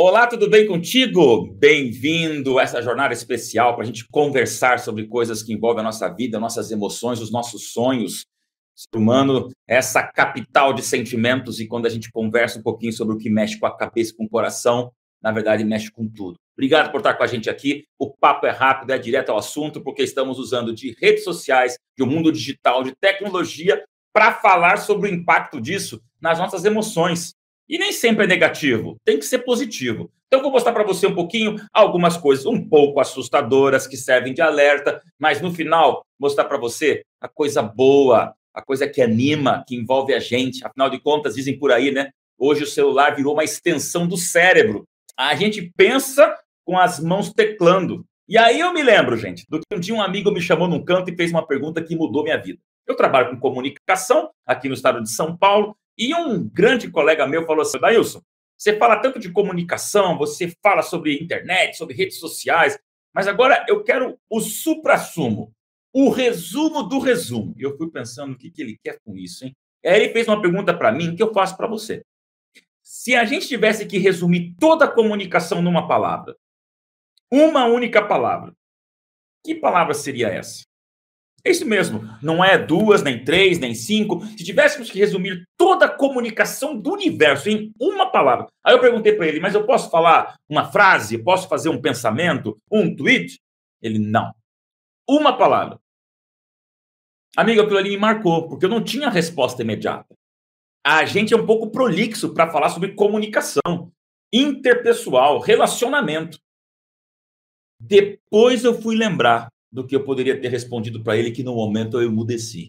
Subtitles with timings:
[0.00, 1.52] Olá, tudo bem contigo?
[1.54, 6.08] Bem-vindo a essa jornada especial para a gente conversar sobre coisas que envolvem a nossa
[6.08, 8.20] vida, nossas emoções, os nossos sonhos.
[8.20, 12.92] O ser humano é essa capital de sentimentos e quando a gente conversa um pouquinho
[12.92, 16.36] sobre o que mexe com a cabeça, com o coração, na verdade mexe com tudo.
[16.56, 17.82] Obrigado por estar com a gente aqui.
[17.98, 22.04] O papo é rápido, é direto ao assunto, porque estamos usando de redes sociais, de
[22.04, 27.32] um mundo digital, de tecnologia, para falar sobre o impacto disso nas nossas emoções.
[27.68, 30.10] E nem sempre é negativo, tem que ser positivo.
[30.26, 34.42] Então, vou mostrar para você um pouquinho algumas coisas um pouco assustadoras que servem de
[34.42, 39.76] alerta, mas no final, mostrar para você a coisa boa, a coisa que anima, que
[39.76, 40.64] envolve a gente.
[40.66, 42.10] Afinal de contas, dizem por aí, né?
[42.38, 44.84] Hoje o celular virou uma extensão do cérebro.
[45.16, 48.04] A gente pensa com as mãos teclando.
[48.28, 50.84] E aí eu me lembro, gente, do que um dia um amigo me chamou num
[50.84, 52.58] canto e fez uma pergunta que mudou minha vida.
[52.86, 57.44] Eu trabalho com comunicação aqui no estado de São Paulo e um grande colega meu
[57.44, 58.22] falou assim: Dailson,
[58.56, 62.78] você fala tanto de comunicação, você fala sobre internet, sobre redes sociais,
[63.12, 65.52] mas agora eu quero o supra-sumo,
[65.92, 67.54] o resumo do resumo.
[67.58, 69.56] Eu fui pensando o que, que ele quer com isso, hein?
[69.84, 72.04] Aí ele fez uma pergunta para mim que eu faço para você.
[72.82, 76.36] Se a gente tivesse que resumir toda a comunicação numa palavra,
[77.30, 78.54] uma única palavra,
[79.44, 80.67] que palavra seria essa?
[81.48, 84.20] É isso mesmo, não é duas, nem três, nem cinco.
[84.26, 88.48] Se tivéssemos que resumir toda a comunicação do universo em uma palavra.
[88.62, 91.16] Aí eu perguntei para ele, mas eu posso falar uma frase?
[91.16, 92.54] Posso fazer um pensamento?
[92.70, 93.40] Um tweet?
[93.80, 94.30] Ele, não.
[95.08, 95.80] Uma palavra.
[97.34, 100.14] Amigo, aquilo ali me marcou, porque eu não tinha resposta imediata.
[100.86, 103.90] A gente é um pouco prolixo para falar sobre comunicação
[104.30, 106.38] interpessoal, relacionamento.
[107.80, 112.00] Depois eu fui lembrar do que eu poderia ter respondido para ele que no momento
[112.00, 112.68] eu emudeci.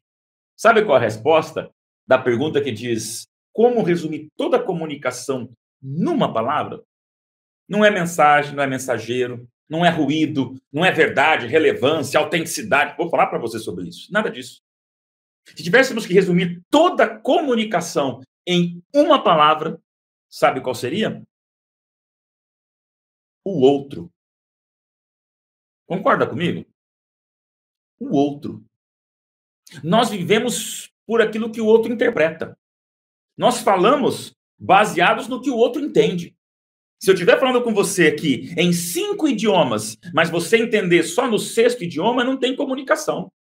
[0.58, 1.70] Sabe qual a resposta
[2.08, 5.50] da pergunta que diz como resumir toda a comunicação
[5.82, 6.84] numa palavra?
[7.68, 12.98] Não é mensagem, não é mensageiro, não é ruído, não é verdade, relevância, autenticidade.
[12.98, 14.12] Vou falar para você sobre isso.
[14.12, 14.62] Nada disso.
[15.46, 19.80] Se tivéssemos que resumir toda a comunicação em uma palavra,
[20.30, 21.24] sabe qual seria?
[23.46, 24.12] O outro.
[25.88, 26.69] Concorda comigo?
[28.00, 28.64] O outro.
[29.84, 32.58] Nós vivemos por aquilo que o outro interpreta.
[33.38, 36.36] Nós falamos baseados no que o outro entende.
[37.00, 41.40] Se eu estiver falando com você aqui em cinco idiomas, mas você entender só no
[41.40, 43.32] sexto idioma, não tem comunicação.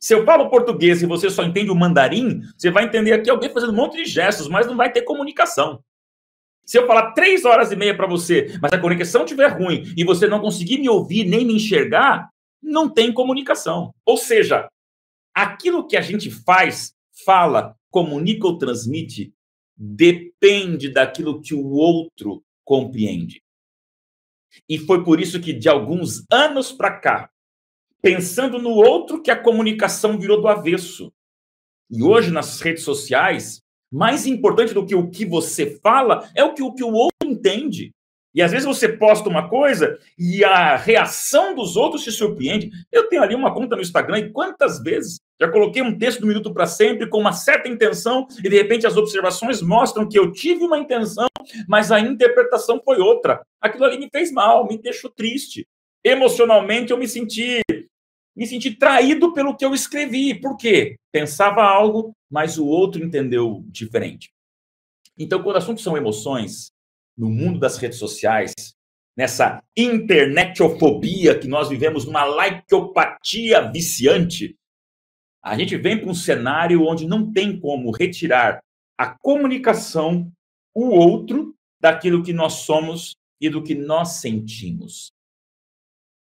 [0.00, 3.50] Se eu falo português e você só entende o mandarim, você vai entender aqui alguém
[3.50, 5.82] fazendo um monte de gestos, mas não vai ter comunicação.
[6.64, 10.04] Se eu falar três horas e meia para você, mas a conexão estiver ruim e
[10.04, 12.28] você não conseguir me ouvir nem me enxergar,
[12.66, 13.94] não tem comunicação.
[14.04, 14.68] Ou seja,
[15.32, 16.92] aquilo que a gente faz,
[17.24, 19.32] fala, comunica ou transmite
[19.76, 23.42] depende daquilo que o outro compreende.
[24.68, 27.30] E foi por isso que, de alguns anos para cá,
[28.02, 31.12] pensando no outro, que a comunicação virou do avesso.
[31.90, 36.54] E hoje, nas redes sociais, mais importante do que o que você fala é o
[36.54, 37.94] que o, que o outro entende.
[38.36, 42.70] E às vezes você posta uma coisa e a reação dos outros te surpreende.
[42.92, 46.26] Eu tenho ali uma conta no Instagram e quantas vezes já coloquei um texto do
[46.26, 50.30] Minuto para Sempre com uma certa intenção e de repente as observações mostram que eu
[50.30, 51.26] tive uma intenção,
[51.66, 53.40] mas a interpretação foi outra.
[53.58, 55.66] Aquilo ali me fez mal, me deixou triste.
[56.04, 57.62] Emocionalmente eu me senti
[58.36, 60.38] me senti traído pelo que eu escrevi.
[60.38, 60.96] Por quê?
[61.10, 64.30] Pensava algo, mas o outro entendeu diferente.
[65.18, 66.70] Então, quando o assunto são emoções,
[67.16, 68.52] no mundo das redes sociais,
[69.16, 74.56] nessa internetofobia que nós vivemos, numa likeopatia viciante,
[75.42, 78.60] a gente vem para um cenário onde não tem como retirar
[78.98, 80.30] a comunicação,
[80.74, 85.12] o outro, daquilo que nós somos e do que nós sentimos.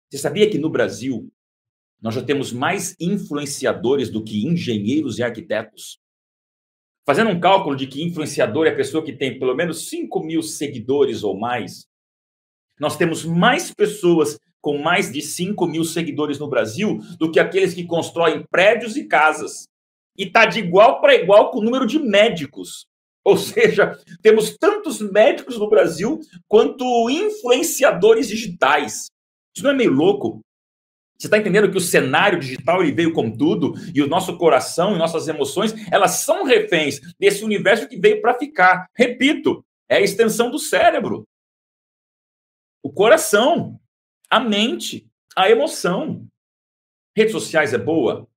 [0.09, 1.31] Você sabia que no Brasil
[2.01, 5.97] nós já temos mais influenciadores do que engenheiros e arquitetos?
[7.05, 10.41] Fazendo um cálculo de que influenciador é a pessoa que tem pelo menos 5 mil
[10.41, 11.85] seguidores ou mais,
[12.79, 17.75] nós temos mais pessoas com mais de 5 mil seguidores no Brasil do que aqueles
[17.75, 19.67] que constroem prédios e casas.
[20.17, 22.87] E está de igual para igual com o número de médicos.
[23.23, 29.05] Ou seja, temos tantos médicos no Brasil quanto influenciadores digitais.
[29.55, 30.41] Isso não é meio louco?
[31.17, 34.95] Você está entendendo que o cenário digital ele veio com tudo e o nosso coração
[34.95, 38.87] e nossas emoções elas são reféns desse universo que veio para ficar.
[38.93, 41.25] Repito, é a extensão do cérebro,
[42.83, 43.79] o coração,
[44.29, 46.27] a mente, a emoção.
[47.15, 48.27] Redes sociais é boa,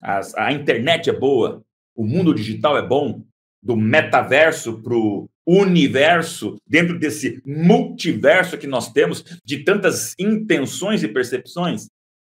[0.00, 1.64] As, a internet é boa,
[1.96, 3.24] o mundo digital é bom,
[3.62, 11.08] do metaverso para o universo, dentro desse multiverso que nós temos de tantas intenções e
[11.08, 11.88] percepções?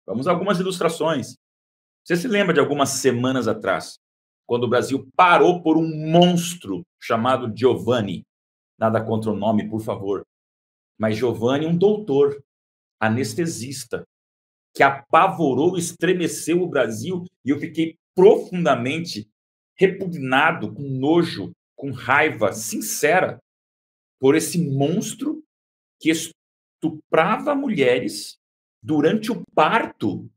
[0.09, 1.35] Vamos a algumas ilustrações.
[2.03, 3.99] Você se lembra de algumas semanas atrás,
[4.47, 8.23] quando o Brasil parou por um monstro chamado Giovanni?
[8.75, 10.25] Nada contra o nome, por favor.
[10.97, 12.43] Mas Giovanni, um doutor,
[12.99, 14.03] anestesista,
[14.75, 19.29] que apavorou, estremeceu o Brasil, e eu fiquei profundamente
[19.77, 23.37] repugnado, com nojo, com raiva sincera
[24.19, 25.43] por esse monstro
[26.01, 28.38] que estuprava mulheres
[28.81, 30.29] durante o parto,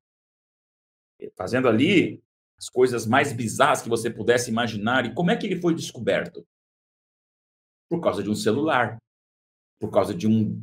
[1.37, 2.23] fazendo ali
[2.59, 5.07] as coisas mais bizarras que você pudesse imaginar.
[5.07, 6.47] E como é que ele foi descoberto?
[7.89, 8.99] Por causa de um celular,
[9.81, 10.63] por causa de um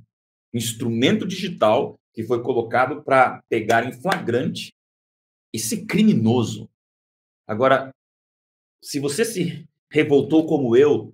[0.54, 4.74] instrumento digital que foi colocado para pegar em flagrante
[5.54, 6.70] esse criminoso.
[7.48, 7.92] Agora,
[8.82, 11.14] se você se revoltou como eu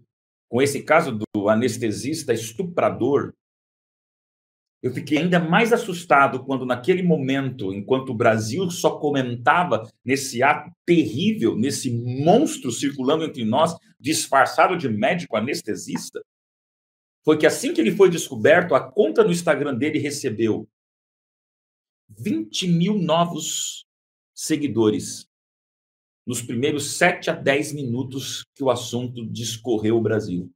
[0.49, 3.33] com esse caso do anestesista estuprador,
[4.85, 10.71] eu fiquei ainda mais assustado quando, naquele momento, enquanto o Brasil só comentava nesse ato
[10.85, 16.23] terrível, nesse monstro circulando entre nós, disfarçado de médico anestesista,
[17.23, 20.69] foi que assim que ele foi descoberto, a conta no Instagram dele recebeu
[22.07, 23.87] 20 mil novos
[24.35, 25.25] seguidores
[26.27, 30.47] nos primeiros 7 a 10 minutos que o assunto discorreu o Brasil.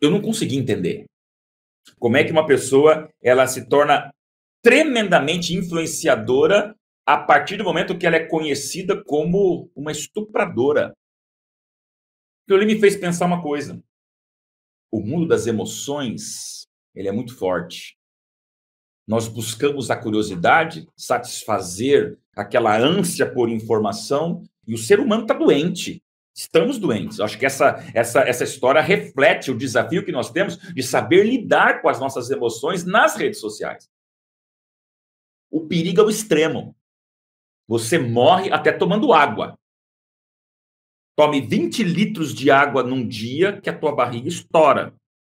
[0.00, 1.06] Eu não consegui entender.
[1.98, 4.12] Como é que uma pessoa ela se torna
[4.62, 6.74] tremendamente influenciadora
[7.06, 10.94] a partir do momento que ela é conhecida como uma estupradora?
[12.44, 13.82] Aquilo ali me fez pensar uma coisa.
[14.90, 17.96] O mundo das emoções, ele é muito forte.
[19.06, 26.02] Nós buscamos a curiosidade, satisfazer aquela ânsia por informação, e o ser humano está doente.
[26.34, 27.20] Estamos doentes.
[27.20, 31.80] Acho que essa, essa, essa história reflete o desafio que nós temos de saber lidar
[31.80, 33.88] com as nossas emoções nas redes sociais.
[35.48, 36.74] O perigo é o extremo.
[37.68, 39.56] Você morre até tomando água.
[41.16, 44.92] Tome 20 litros de água num dia que a tua barriga estoura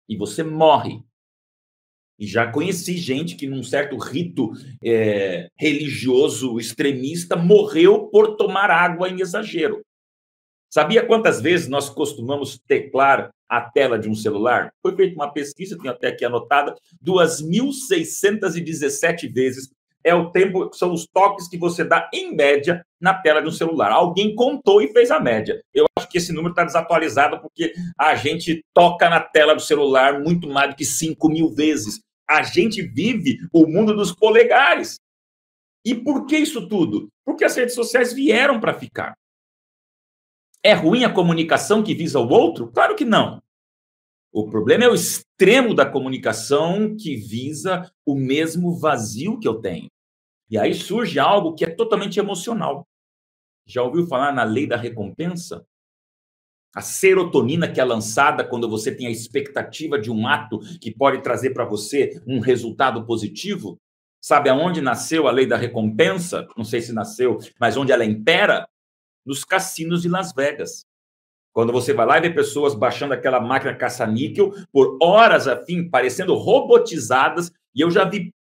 [0.09, 1.03] e você morre.
[2.19, 4.51] E já conheci gente que, num certo rito
[4.83, 9.85] é, religioso extremista, morreu por tomar água em exagero.
[10.69, 14.73] Sabia quantas vezes nós costumamos teclar a tela de um celular?
[14.81, 19.71] Foi feita uma pesquisa, tenho até aqui anotada, 2.617 vezes
[20.07, 23.51] é o tempo, são os toques que você dá em média na tela de um
[23.51, 23.91] celular.
[23.91, 25.61] Alguém contou e fez a média.
[25.73, 30.21] Eu acho que esse número está desatualizado porque a gente toca na tela do celular
[30.21, 31.99] muito mais do que 5 mil vezes.
[32.25, 34.95] A gente vive o mundo dos polegares.
[35.83, 37.09] E por que isso tudo?
[37.25, 39.13] Porque as redes sociais vieram para ficar.
[40.63, 42.71] É ruim a comunicação que visa o outro?
[42.71, 43.41] Claro que não.
[44.31, 49.87] O problema é o extremo da comunicação que visa o mesmo vazio que eu tenho.
[50.49, 52.87] E aí surge algo que é totalmente emocional.
[53.65, 55.65] Já ouviu falar na lei da recompensa?
[56.75, 61.21] A serotonina que é lançada quando você tem a expectativa de um ato que pode
[61.21, 63.79] trazer para você um resultado positivo.
[64.21, 66.47] Sabe aonde nasceu a lei da recompensa?
[66.55, 68.67] Não sei se nasceu, mas onde ela impera?
[69.27, 70.85] Nos cassinos de Las Vegas.
[71.53, 75.89] Quando você vai lá e vê pessoas baixando aquela máquina caça-níquel por horas a fim,
[75.89, 78.33] parecendo robotizadas, e eu já vi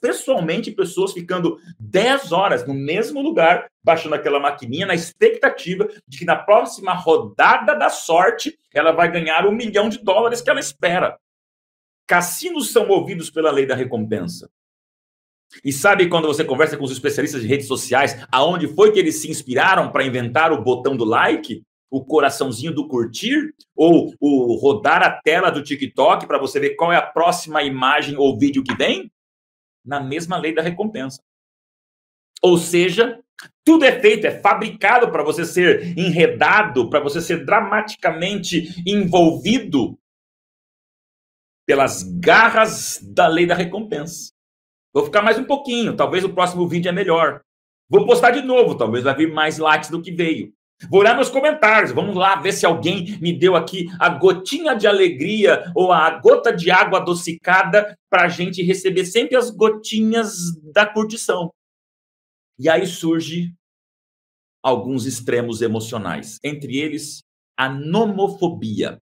[0.00, 6.24] pessoalmente pessoas ficando 10 horas no mesmo lugar, baixando aquela maquininha, na expectativa de que
[6.24, 11.18] na próxima rodada da sorte ela vai ganhar um milhão de dólares que ela espera.
[12.06, 14.50] Cassinos são movidos pela lei da recompensa.
[15.64, 19.20] E sabe quando você conversa com os especialistas de redes sociais, aonde foi que eles
[19.20, 21.62] se inspiraram para inventar o botão do like?
[21.90, 23.54] O coraçãozinho do curtir?
[23.74, 28.16] Ou o rodar a tela do TikTok para você ver qual é a próxima imagem
[28.16, 29.10] ou vídeo que vem?
[29.84, 31.22] Na mesma lei da recompensa.
[32.42, 33.18] Ou seja,
[33.64, 39.98] tudo é feito, é fabricado para você ser enredado, para você ser dramaticamente envolvido
[41.66, 44.32] pelas garras da lei da recompensa.
[44.92, 47.42] Vou ficar mais um pouquinho, talvez o próximo vídeo é melhor.
[47.88, 50.52] Vou postar de novo, talvez vai vir mais likes do que veio.
[50.90, 54.86] Vou olhar meus comentários, vamos lá ver se alguém me deu aqui a gotinha de
[54.86, 60.86] alegria ou a gota de água adocicada para a gente receber sempre as gotinhas da
[60.86, 61.52] curtição.
[62.58, 63.52] E aí surge
[64.62, 67.22] alguns extremos emocionais, entre eles
[67.56, 68.98] a nomofobia.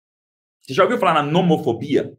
[0.60, 2.16] Você já ouviu falar na nomofobia?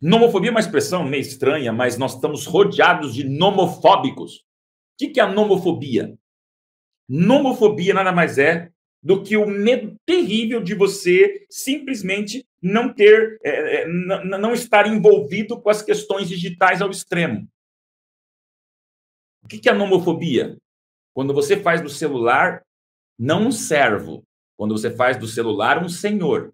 [0.00, 4.38] Nomofobia é uma expressão meio estranha, mas nós estamos rodeados de nomofóbicos.
[4.38, 6.16] O que é a nomofobia?
[7.08, 8.70] Nomofobia nada mais é
[9.02, 15.60] do que o medo terrível de você simplesmente não ter, é, é não estar envolvido
[15.60, 17.48] com as questões digitais ao extremo.
[19.44, 20.58] O que é a nomofobia?
[21.14, 22.66] Quando você faz do celular
[23.18, 24.24] não um servo,
[24.56, 26.52] quando você faz do celular um senhor.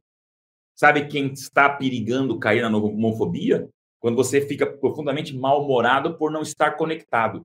[0.75, 3.69] Sabe quem está perigando cair na nomofobia?
[4.01, 7.43] Quando você fica profundamente mal-humorado por não estar conectado.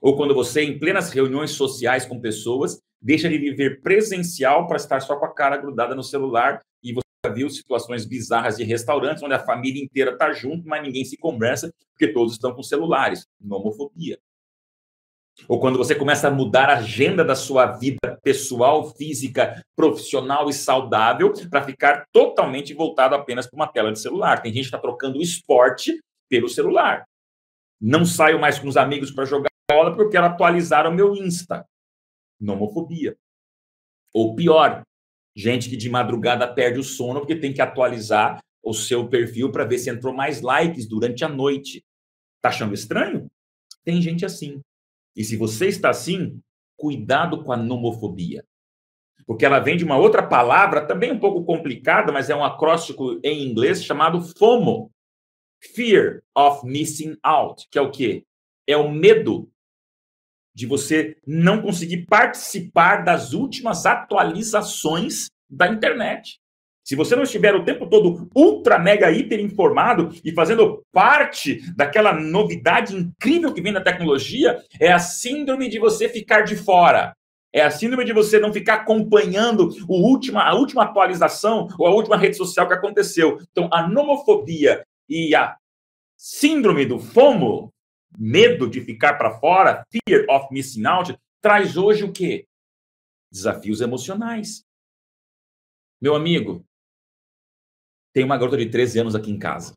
[0.00, 5.00] Ou quando você, em plenas reuniões sociais com pessoas, deixa de viver presencial para estar
[5.00, 9.34] só com a cara grudada no celular e você viu situações bizarras de restaurantes onde
[9.34, 13.26] a família inteira está junto, mas ninguém se conversa porque todos estão com celulares.
[13.40, 14.18] Nomofobia.
[15.46, 20.52] Ou quando você começa a mudar a agenda da sua vida pessoal, física, profissional e
[20.52, 24.42] saudável para ficar totalmente voltado apenas para uma tela de celular.
[24.42, 27.04] Tem gente que está trocando o esporte pelo celular.
[27.80, 31.64] Não saio mais com os amigos para jogar bola porque quero atualizar o meu Insta.
[32.40, 33.16] Nomofobia.
[34.12, 34.82] Ou pior,
[35.36, 39.64] gente que de madrugada perde o sono porque tem que atualizar o seu perfil para
[39.64, 41.84] ver se entrou mais likes durante a noite.
[42.40, 43.30] Tá achando estranho?
[43.84, 44.60] Tem gente assim.
[45.16, 46.40] E se você está assim,
[46.76, 48.44] cuidado com a nomofobia.
[49.26, 53.20] Porque ela vem de uma outra palavra, também um pouco complicada, mas é um acróstico
[53.22, 54.90] em inglês chamado FOMO.
[55.74, 58.24] Fear of missing out, que é o quê?
[58.66, 59.50] É o medo
[60.54, 66.40] de você não conseguir participar das últimas atualizações da internet.
[66.88, 72.14] Se você não estiver o tempo todo ultra, mega, hiper informado e fazendo parte daquela
[72.14, 77.14] novidade incrível que vem da tecnologia, é a síndrome de você ficar de fora.
[77.52, 81.90] É a síndrome de você não ficar acompanhando o última, a última atualização ou a
[81.90, 83.38] última rede social que aconteceu.
[83.50, 85.58] Então, a nomofobia e a
[86.16, 87.70] síndrome do FOMO,
[88.18, 92.46] medo de ficar para fora, fear of missing out, traz hoje o quê?
[93.30, 94.66] Desafios emocionais.
[96.00, 96.64] Meu amigo,
[98.12, 99.72] tem uma garota de 13 anos aqui em casa.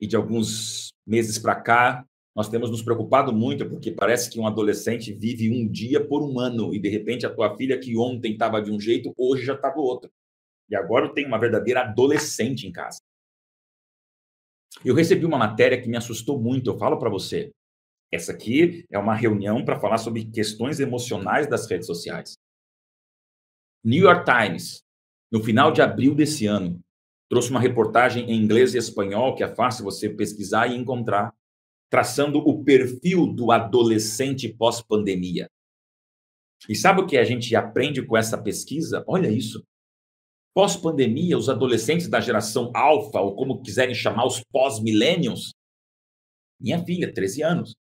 [0.00, 4.46] E de alguns meses para cá, nós temos nos preocupado muito, porque parece que um
[4.46, 8.32] adolescente vive um dia por um ano, e de repente a tua filha, que ontem
[8.32, 10.10] estava de um jeito, hoje já está do outro.
[10.68, 12.98] E agora eu tenho uma verdadeira adolescente em casa.
[14.84, 17.50] Eu recebi uma matéria que me assustou muito, eu falo para você.
[18.12, 22.34] Essa aqui é uma reunião para falar sobre questões emocionais das redes sociais.
[23.82, 24.82] New York Times,
[25.32, 26.80] no final de abril desse ano,
[27.28, 31.34] trouxe uma reportagem em inglês e espanhol, que é fácil você pesquisar e encontrar,
[31.90, 35.48] traçando o perfil do adolescente pós-pandemia.
[36.68, 39.04] E sabe o que a gente aprende com essa pesquisa?
[39.06, 39.64] Olha isso.
[40.54, 45.52] Pós-pandemia, os adolescentes da geração alfa, ou como quiserem chamar os pós-millennials,
[46.58, 47.74] minha filha, 13 anos,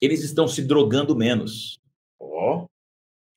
[0.00, 1.78] eles estão se drogando menos.
[2.18, 2.66] Ó, oh,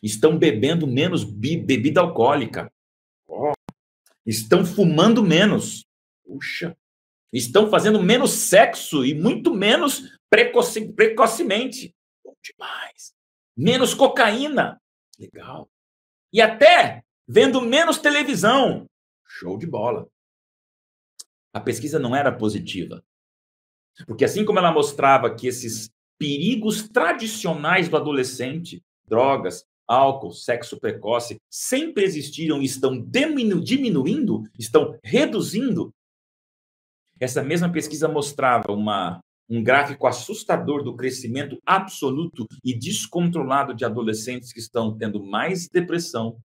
[0.01, 2.71] estão bebendo menos bebida alcoólica
[4.27, 5.85] estão fumando menos.
[6.25, 6.77] Puxa.
[7.31, 11.95] Estão fazendo menos sexo e muito menos precoce, precocemente.
[12.23, 13.13] Bom demais.
[13.55, 14.79] Menos cocaína.
[15.17, 15.69] Legal.
[16.31, 18.85] E até vendo menos televisão.
[19.25, 20.07] Show de bola.
[21.53, 23.03] A pesquisa não era positiva.
[24.05, 31.37] Porque assim como ela mostrava que esses perigos tradicionais do adolescente, drogas, álcool, sexo precoce
[31.49, 35.93] sempre existiram e estão diminu diminuindo, estão reduzindo.
[37.19, 44.51] Essa mesma pesquisa mostrava uma, um gráfico assustador do crescimento absoluto e descontrolado de adolescentes
[44.51, 46.39] que estão tendo mais depressão,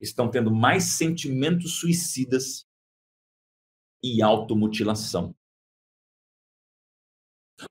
[0.00, 2.64] estão tendo mais sentimentos suicidas
[4.02, 5.34] e automutilação.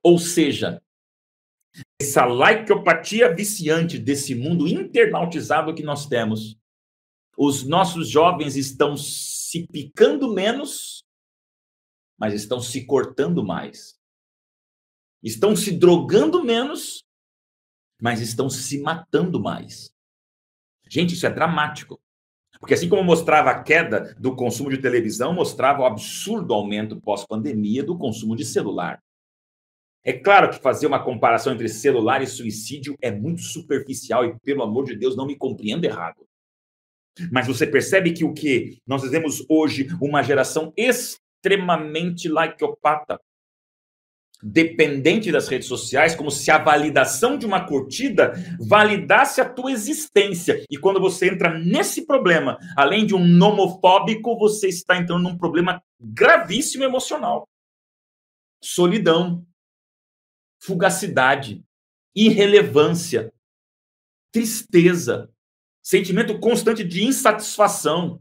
[0.01, 0.81] Ou seja,
[1.99, 6.57] essa laicopatia viciante desse mundo internautizado que nós temos,
[7.37, 11.03] os nossos jovens estão se picando menos,
[12.17, 13.99] mas estão se cortando mais.
[15.21, 17.03] Estão se drogando menos,
[17.99, 19.91] mas estão se matando mais.
[20.89, 21.99] Gente, isso é dramático.
[22.59, 27.83] Porque assim como mostrava a queda do consumo de televisão, mostrava o absurdo aumento pós-pandemia
[27.83, 29.01] do consumo de celular.
[30.05, 34.61] É claro que fazer uma comparação entre celular e suicídio é muito superficial e, pelo
[34.61, 36.25] amor de Deus, não me compreenda errado.
[37.31, 43.17] Mas você percebe que o que nós vivemos hoje uma geração extremamente likeopata,
[44.41, 50.65] dependente das redes sociais, como se a validação de uma curtida validasse a tua existência.
[50.69, 55.81] E quando você entra nesse problema, além de um nomofóbico, você está entrando num problema
[55.97, 57.47] gravíssimo emocional.
[58.61, 59.45] Solidão,
[60.63, 61.63] fugacidade,
[62.15, 63.31] irrelevância.
[64.31, 65.29] tristeza,
[65.83, 68.19] sentimento constante de insatisfação.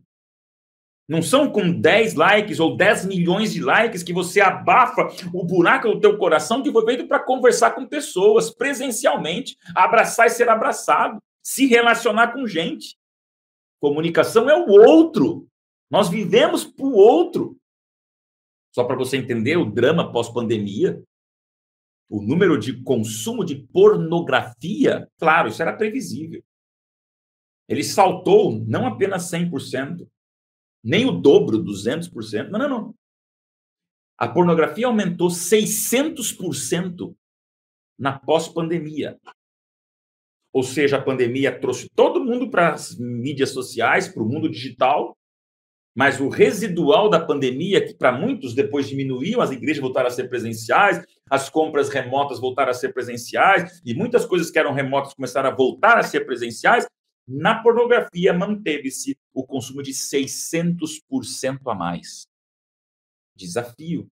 [1.09, 5.89] Não são com 10 likes ou 10 milhões de likes que você abafa o buraco
[5.89, 11.19] do teu coração que foi feito para conversar com pessoas presencialmente, abraçar e ser abraçado,
[11.43, 12.99] se relacionar com gente.
[13.81, 15.49] Comunicação é o outro.
[15.91, 17.57] Nós vivemos para o outro.
[18.75, 21.03] Só para você entender o drama pós-pandemia,
[22.13, 26.45] o número de consumo de pornografia, claro, isso era previsível.
[27.67, 30.07] Ele saltou não apenas 100%,
[30.85, 32.51] nem o dobro, 200%.
[32.51, 32.95] Não, não, não.
[34.19, 37.17] A pornografia aumentou 600%
[37.99, 39.19] na pós-pandemia.
[40.53, 45.17] Ou seja, a pandemia trouxe todo mundo para as mídias sociais, para o mundo digital,
[45.95, 50.29] mas o residual da pandemia, que para muitos depois diminuiu, as igrejas voltaram a ser
[50.29, 55.51] presenciais, as compras remotas voltaram a ser presenciais, e muitas coisas que eram remotas começaram
[55.51, 56.87] a voltar a ser presenciais,
[57.29, 62.27] na pornografia manteve-se o consumo de 600% a mais.
[63.37, 64.09] Desafio.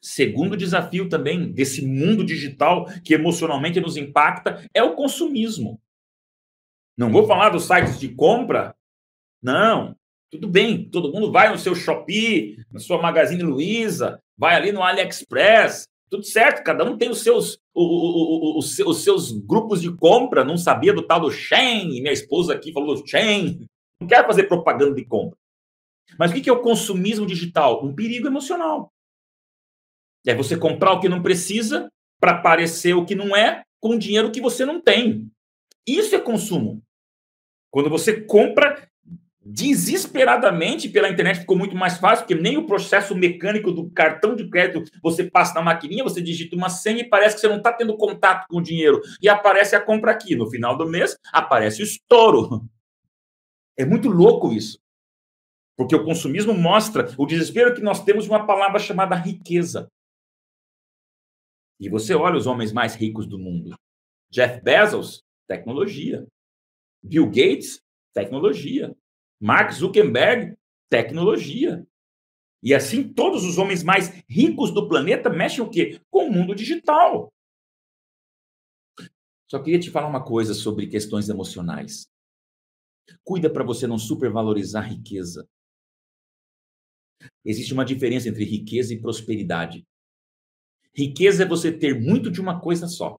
[0.00, 5.80] Segundo desafio também desse mundo digital que emocionalmente nos impacta é o consumismo.
[6.96, 8.74] Não vou falar dos sites de compra.
[9.40, 9.96] Não,
[10.32, 14.82] tudo bem, todo mundo vai no seu Shopee, na sua Magazine Luiza, vai ali no
[14.82, 20.56] AliExpress, tudo certo, cada um tem os seus, os, os seus grupos de compra, não
[20.56, 23.66] sabia do tal do Chain, minha esposa aqui falou do Chain,
[24.00, 25.36] não quero fazer propaganda de compra.
[26.18, 27.84] Mas o que é o consumismo digital?
[27.84, 28.90] Um perigo emocional.
[30.26, 34.32] É você comprar o que não precisa para parecer o que não é com dinheiro
[34.32, 35.30] que você não tem.
[35.86, 36.82] Isso é consumo.
[37.70, 38.88] Quando você compra
[39.44, 44.48] desesperadamente pela internet ficou muito mais fácil, porque nem o processo mecânico do cartão de
[44.48, 47.72] crédito você passa na maquininha, você digita uma senha e parece que você não está
[47.72, 49.00] tendo contato com o dinheiro.
[49.20, 50.36] E aparece a compra aqui.
[50.36, 52.64] No final do mês, aparece o estouro.
[53.74, 54.78] É muito louco isso.
[55.78, 59.88] Porque o consumismo mostra o desespero que nós temos de uma palavra chamada riqueza.
[61.80, 63.74] E você olha os homens mais ricos do mundo.
[64.30, 66.26] Jeff Bezos, tecnologia.
[67.02, 67.80] Bill Gates,
[68.12, 68.94] tecnologia.
[69.42, 70.56] Mark Zuckerberg,
[70.88, 71.84] tecnologia.
[72.62, 76.00] E assim, todos os homens mais ricos do planeta mexem o quê?
[76.08, 77.34] Com o mundo digital.
[79.50, 82.06] Só queria te falar uma coisa sobre questões emocionais.
[83.24, 85.44] Cuida para você não supervalorizar riqueza.
[87.44, 89.84] Existe uma diferença entre riqueza e prosperidade.
[90.94, 93.18] Riqueza é você ter muito de uma coisa só.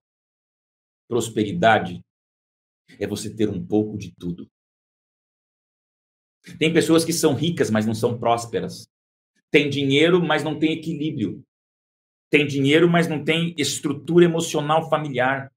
[1.09, 2.01] Prosperidade
[2.97, 4.49] é você ter um pouco de tudo.
[6.57, 8.87] Tem pessoas que são ricas, mas não são prósperas.
[9.49, 11.43] Tem dinheiro, mas não tem equilíbrio.
[12.29, 15.51] Tem dinheiro, mas não tem estrutura emocional familiar.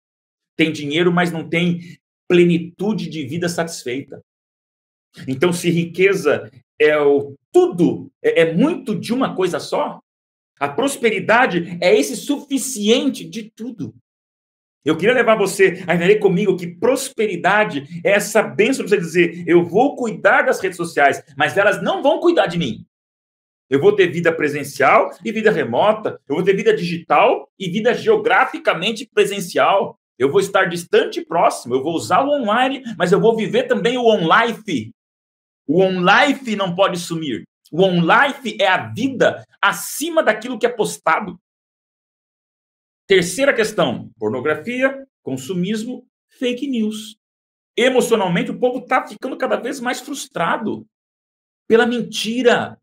[0.56, 4.22] Tem dinheiro, mas não tem plenitude de vida satisfeita.
[5.26, 10.00] Então, se riqueza é o tudo, é, é muito de uma coisa só,
[10.60, 13.94] a prosperidade é esse suficiente de tudo.
[14.86, 19.42] Eu queria levar você a entender comigo que prosperidade é essa bênção para você dizer:
[19.44, 22.86] eu vou cuidar das redes sociais, mas elas não vão cuidar de mim.
[23.68, 26.20] Eu vou ter vida presencial e vida remota.
[26.28, 29.98] Eu vou ter vida digital e vida geograficamente presencial.
[30.16, 31.74] Eu vou estar distante e próximo.
[31.74, 34.92] Eu vou usar o online, mas eu vou viver também o on-life.
[35.66, 37.42] O on-life não pode sumir.
[37.72, 41.36] O on-life é a vida acima daquilo que é postado.
[43.06, 46.06] Terceira questão: pornografia, consumismo,
[46.38, 47.16] fake news.
[47.76, 50.86] Emocionalmente, o povo está ficando cada vez mais frustrado
[51.68, 52.78] pela mentira.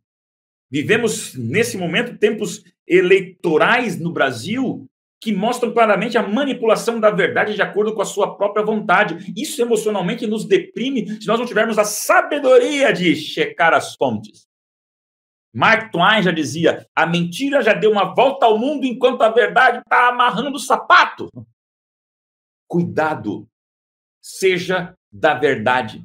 [0.70, 4.88] Vivemos, nesse momento, tempos eleitorais no Brasil
[5.20, 9.34] que mostram claramente a manipulação da verdade de acordo com a sua própria vontade.
[9.38, 14.46] Isso emocionalmente nos deprime se nós não tivermos a sabedoria de checar as fontes.
[15.54, 19.78] Mark Twain já dizia: a mentira já deu uma volta ao mundo enquanto a verdade
[19.80, 21.30] está amarrando o sapato.
[22.68, 23.48] Cuidado,
[24.20, 26.04] seja da verdade.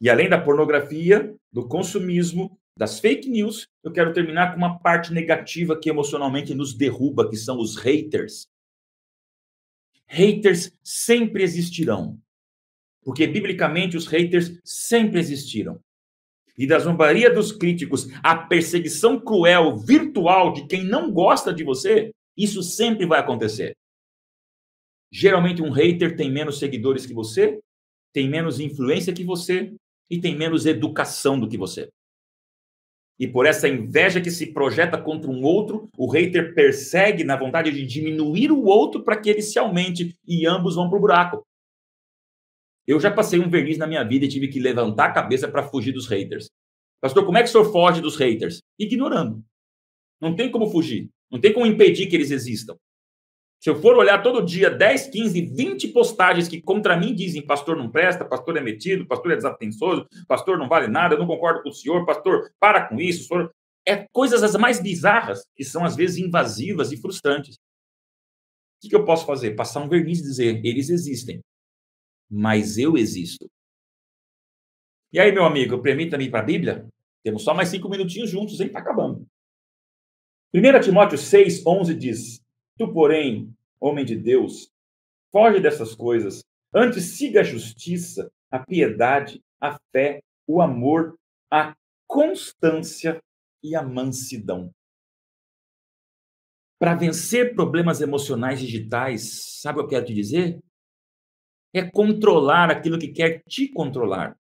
[0.00, 5.12] E além da pornografia, do consumismo, das fake news, eu quero terminar com uma parte
[5.12, 8.46] negativa que emocionalmente nos derruba, que são os haters.
[10.06, 12.18] Haters sempre existirão.
[13.02, 15.80] Porque biblicamente os haters sempre existiram
[16.56, 22.10] e da zombaria dos críticos, a perseguição cruel, virtual de quem não gosta de você,
[22.36, 23.74] isso sempre vai acontecer.
[25.12, 27.58] Geralmente, um hater tem menos seguidores que você,
[28.12, 29.74] tem menos influência que você
[30.10, 31.88] e tem menos educação do que você.
[33.18, 37.70] E por essa inveja que se projeta contra um outro, o hater persegue na vontade
[37.70, 41.46] de diminuir o outro para que ele se aumente e ambos vão para o buraco.
[42.86, 45.62] Eu já passei um verniz na minha vida e tive que levantar a cabeça para
[45.62, 46.48] fugir dos haters.
[47.00, 48.62] Pastor, como é que o senhor foge dos haters?
[48.78, 49.44] Ignorando.
[50.20, 51.10] Não tem como fugir.
[51.30, 52.76] Não tem como impedir que eles existam.
[53.60, 57.76] Se eu for olhar todo dia 10, 15, 20 postagens que contra mim dizem pastor
[57.76, 61.62] não presta, pastor é metido, pastor é desatensoso, pastor não vale nada, eu não concordo
[61.62, 63.50] com o senhor, pastor, para com isso, senhor...
[63.86, 67.56] é coisas as mais bizarras que são às vezes invasivas e frustrantes.
[68.84, 69.56] O que eu posso fazer?
[69.56, 71.40] Passar um verniz e dizer, eles existem,
[72.30, 73.50] mas eu existo.
[75.12, 76.88] E aí, meu amigo, permita-me ir para a Bíblia?
[77.22, 78.66] Temos só mais cinco minutinhos juntos, hein?
[78.66, 79.26] Está acabando.
[80.54, 82.40] 1 Timóteo 6, 11 diz:
[82.78, 84.70] Tu, porém, homem de Deus,
[85.32, 86.44] foge dessas coisas.
[86.72, 91.18] Antes siga a justiça, a piedade, a fé, o amor,
[91.50, 91.74] a
[92.06, 93.20] constância
[93.62, 94.70] e a mansidão.
[96.78, 100.60] Para vencer problemas emocionais digitais, sabe o que eu quero te dizer?
[101.74, 104.36] É controlar aquilo que quer te controlar.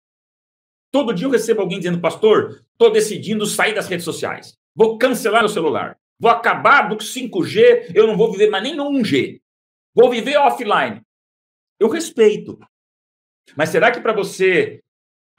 [0.91, 4.59] Todo dia eu recebo alguém dizendo, pastor, estou decidindo sair das redes sociais.
[4.75, 5.99] Vou cancelar o celular.
[6.21, 9.41] Vou acabar do 5G, eu não vou viver mais nem no 1G.
[9.95, 11.01] Vou viver offline.
[11.81, 12.59] Eu respeito.
[13.57, 14.82] Mas será que para você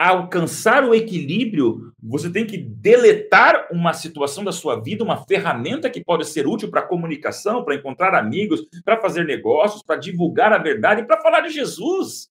[0.09, 6.03] alcançar o equilíbrio, você tem que deletar uma situação da sua vida, uma ferramenta que
[6.03, 11.05] pode ser útil para comunicação, para encontrar amigos, para fazer negócios, para divulgar a verdade,
[11.05, 12.29] para falar de Jesus?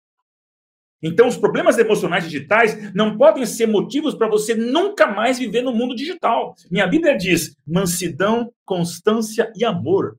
[1.04, 5.74] Então, os problemas emocionais digitais não podem ser motivos para você nunca mais viver no
[5.74, 6.54] mundo digital.
[6.70, 10.18] Minha Bíblia diz mansidão, constância e amor.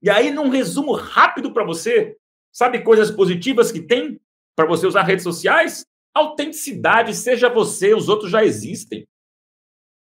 [0.00, 2.16] E aí, num resumo rápido para você,
[2.50, 4.18] sabe coisas positivas que tem
[4.56, 5.84] para você usar redes sociais?
[6.14, 9.06] Autenticidade, seja você, os outros já existem.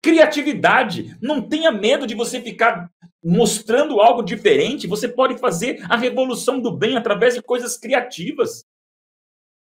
[0.03, 2.91] Criatividade, não tenha medo de você ficar
[3.23, 4.88] mostrando algo diferente.
[4.88, 8.63] Você pode fazer a revolução do bem através de coisas criativas.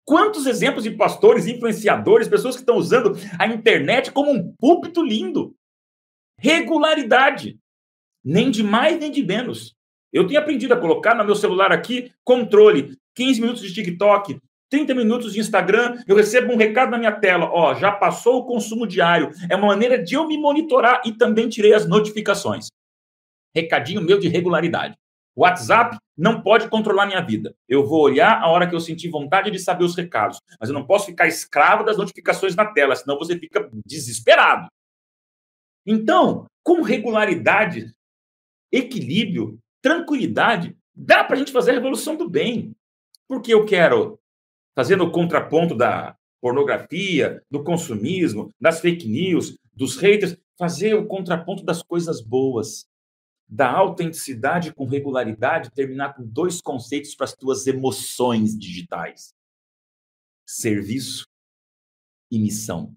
[0.05, 5.55] Quantos exemplos de pastores, influenciadores, pessoas que estão usando a internet como um púlpito lindo?
[6.37, 7.57] Regularidade.
[8.23, 9.75] Nem de mais, nem de menos.
[10.11, 12.97] Eu tenho aprendido a colocar no meu celular aqui controle.
[13.15, 17.49] 15 minutos de TikTok, 30 minutos de Instagram, eu recebo um recado na minha tela.
[17.51, 19.31] Ó, já passou o consumo diário.
[19.49, 22.67] É uma maneira de eu me monitorar e também tirei as notificações.
[23.55, 24.95] Recadinho meu de regularidade.
[25.35, 27.55] WhatsApp não pode controlar minha vida.
[27.67, 30.73] Eu vou olhar a hora que eu sentir vontade de saber os recados, mas eu
[30.73, 34.67] não posso ficar escravo das notificações na tela, senão você fica desesperado.
[35.85, 37.93] Então, com regularidade,
[38.71, 42.75] equilíbrio, tranquilidade, dá para a gente fazer a revolução do bem.
[43.27, 44.19] Porque eu quero,
[44.79, 51.65] fazendo o contraponto da pornografia, do consumismo, das fake news, dos haters, fazer o contraponto
[51.65, 52.87] das coisas boas
[53.45, 59.33] da autenticidade com regularidade, terminar com dois conceitos para as tuas emoções digitais:
[60.47, 61.27] serviço
[62.31, 62.95] e missão.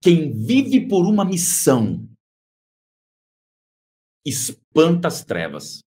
[0.00, 2.08] Quem vive por uma missão
[4.24, 5.84] espanta as trevas.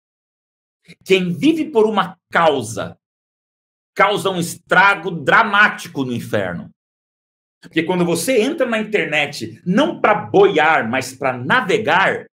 [1.04, 2.98] Quem vive por uma causa
[3.96, 6.70] causa um estrago dramático no inferno.
[7.62, 12.26] Porque quando você entra na internet não para boiar, mas para navegar,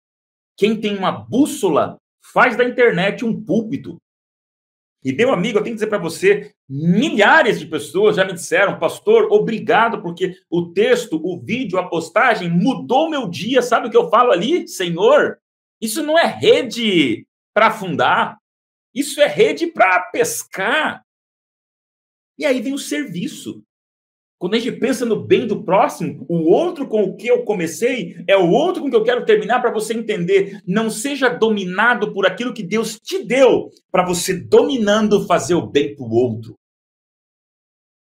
[0.57, 1.97] quem tem uma bússola
[2.33, 3.97] faz da internet um púlpito.
[5.03, 8.77] E, meu amigo, eu tenho que dizer para você: milhares de pessoas já me disseram,
[8.77, 13.61] pastor, obrigado, porque o texto, o vídeo, a postagem mudou meu dia.
[13.61, 14.67] Sabe o que eu falo ali?
[14.67, 15.39] Senhor,
[15.81, 18.37] isso não é rede para afundar,
[18.93, 21.02] isso é rede para pescar.
[22.37, 23.63] E aí vem o serviço.
[24.39, 28.21] Quando a gente pensa no bem do próximo, o outro com o que eu comecei
[28.27, 30.61] é o outro com que eu quero terminar para você entender.
[30.67, 35.95] Não seja dominado por aquilo que Deus te deu, para você dominando fazer o bem
[35.95, 36.55] para o outro.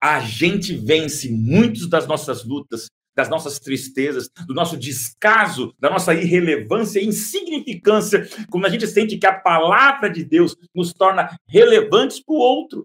[0.02, 6.12] A gente vence muitas das nossas lutas, das nossas tristezas, do nosso descaso, da nossa
[6.14, 12.20] irrelevância e insignificância, quando a gente sente que a palavra de Deus nos torna relevantes
[12.20, 12.84] para o outro.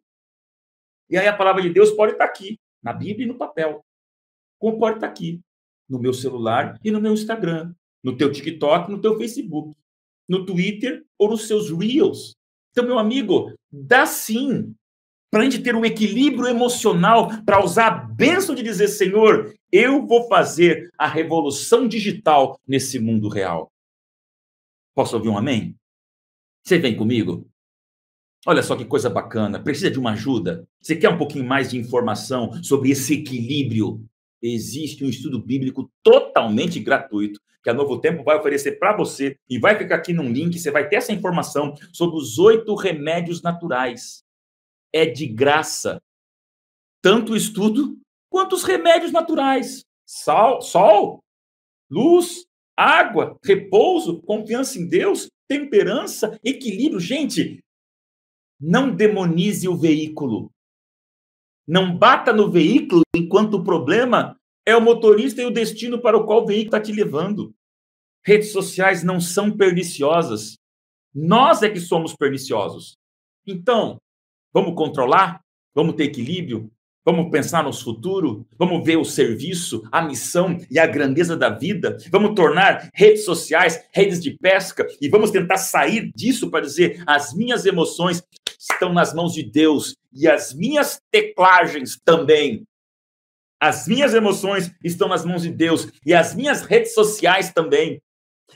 [1.09, 3.85] E aí a palavra de Deus pode estar aqui, na Bíblia e no papel.
[4.59, 5.41] Como pode estar aqui,
[5.89, 9.77] no meu celular e no meu Instagram, no teu TikTok, no teu Facebook,
[10.29, 12.37] no Twitter ou nos seus Reels.
[12.71, 14.75] Então, meu amigo, dá sim
[15.31, 20.07] para a gente ter um equilíbrio emocional para usar a bênção de dizer, Senhor, eu
[20.07, 23.71] vou fazer a revolução digital nesse mundo real.
[24.95, 25.77] Posso ouvir um amém?
[26.65, 27.49] Você vem comigo?
[28.49, 29.61] Olha só que coisa bacana.
[29.61, 30.69] Precisa de uma ajuda?
[30.81, 34.01] Você quer um pouquinho mais de informação sobre esse equilíbrio?
[34.41, 39.59] Existe um estudo bíblico totalmente gratuito que a Novo Tempo vai oferecer para você e
[39.59, 40.57] vai ficar aqui num link.
[40.57, 44.25] Você vai ter essa informação sobre os oito remédios naturais
[44.93, 46.01] é de graça.
[47.03, 47.99] Tanto o estudo
[48.31, 49.85] quanto os remédios naturais.
[50.07, 51.21] Sol, sol,
[51.91, 57.01] luz, água, repouso, confiança em Deus, temperança, equilíbrio.
[57.01, 57.61] Gente,
[58.61, 60.51] não demonize o veículo.
[61.67, 66.25] Não bata no veículo enquanto o problema é o motorista e o destino para o
[66.25, 67.55] qual o veículo está te levando.
[68.25, 70.57] Redes sociais não são perniciosas.
[71.15, 72.97] Nós é que somos perniciosos.
[73.47, 73.99] Então,
[74.53, 75.41] vamos controlar?
[75.75, 76.71] Vamos ter equilíbrio?
[77.05, 78.45] Vamos pensar no futuro?
[78.59, 81.97] Vamos ver o serviço, a missão e a grandeza da vida?
[82.11, 87.33] Vamos tornar redes sociais redes de pesca e vamos tentar sair disso para dizer: as
[87.33, 88.21] minhas emoções
[88.59, 92.67] estão nas mãos de Deus e as minhas teclagens também.
[93.61, 98.01] As minhas emoções estão nas mãos de Deus e as minhas redes sociais também.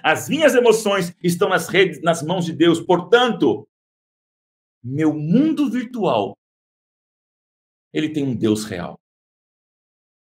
[0.03, 2.81] As minhas emoções estão nas redes, nas mãos de Deus.
[2.81, 3.67] Portanto,
[4.83, 6.37] meu mundo virtual
[7.93, 9.01] ele tem um Deus real.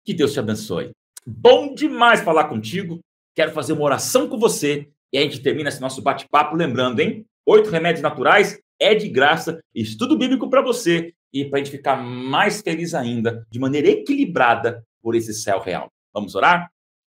[0.04, 0.90] Que Deus te abençoe.
[1.26, 3.00] Bom demais falar contigo.
[3.34, 7.24] Quero fazer uma oração com você e a gente termina esse nosso bate-papo lembrando, hein?
[7.46, 11.96] Oito remédios naturais é de graça, estudo bíblico para você e para a gente ficar
[11.96, 15.92] mais feliz ainda, de maneira equilibrada por esse céu real.
[16.12, 16.70] Vamos orar?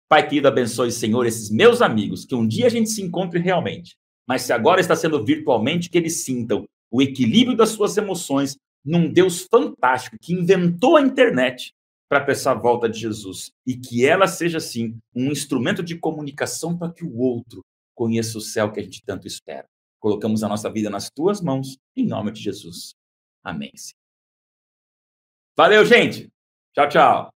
[0.09, 3.97] Pai querido, abençoe, Senhor, esses meus amigos, que um dia a gente se encontre realmente,
[4.27, 9.13] mas se agora está sendo virtualmente, que eles sintam o equilíbrio das suas emoções num
[9.13, 11.73] Deus fantástico que inventou a internet
[12.09, 16.93] para essa volta de Jesus e que ela seja, assim, um instrumento de comunicação para
[16.93, 17.65] que o outro
[17.97, 19.67] conheça o céu que a gente tanto espera.
[20.07, 22.95] Colocamos a nossa vida nas tuas mãos, em nome de Jesus.
[23.43, 23.73] Amém.
[25.57, 26.33] Valeu, gente.
[26.73, 27.36] Tchau, tchau.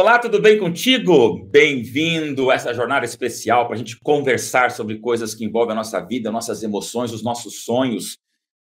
[0.00, 1.44] Olá, tudo bem contigo?
[1.50, 6.00] Bem-vindo a essa jornada especial para a gente conversar sobre coisas que envolvem a nossa
[6.00, 8.14] vida, nossas emoções, os nossos sonhos.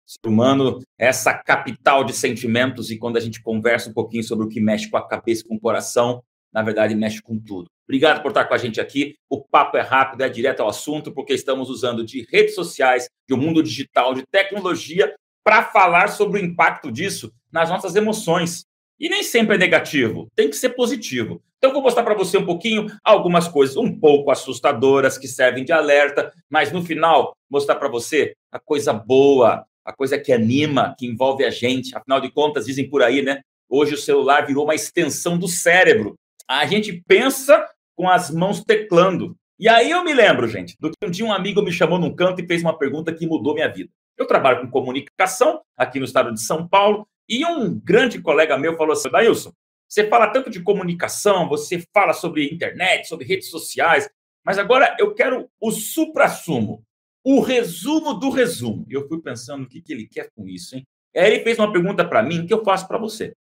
[0.06, 4.22] O ser humano é essa capital de sentimentos e quando a gente conversa um pouquinho
[4.22, 6.22] sobre o que mexe com a cabeça com o coração,
[6.52, 7.70] na verdade mexe com tudo.
[7.88, 9.16] Obrigado por estar com a gente aqui.
[9.30, 13.34] O papo é rápido, é direto ao assunto, porque estamos usando de redes sociais, de
[13.34, 18.66] um mundo digital, de tecnologia, para falar sobre o impacto disso nas nossas emoções.
[19.00, 21.42] E nem sempre é negativo, tem que ser positivo.
[21.58, 25.72] Então, vou mostrar para você um pouquinho algumas coisas um pouco assustadoras que servem de
[25.72, 31.06] alerta, mas no final, mostrar para você a coisa boa, a coisa que anima, que
[31.06, 31.96] envolve a gente.
[31.96, 33.42] Afinal de contas, dizem por aí, né?
[33.70, 36.16] Hoje o celular virou uma extensão do cérebro.
[36.48, 39.36] A gente pensa com as mãos teclando.
[39.60, 42.16] E aí eu me lembro, gente, do que um dia um amigo me chamou num
[42.16, 43.90] canto e fez uma pergunta que mudou minha vida.
[44.18, 48.76] Eu trabalho com comunicação aqui no estado de São Paulo e um grande colega meu
[48.76, 49.54] falou assim: Dailson,
[49.88, 54.10] você fala tanto de comunicação, você fala sobre internet, sobre redes sociais,
[54.44, 56.84] mas agora eu quero o supra-sumo,
[57.24, 58.86] o resumo do resumo.
[58.90, 60.88] Eu fui pensando o que, que ele quer com isso, hein?
[61.16, 63.36] Aí ele fez uma pergunta para mim que eu faço para você.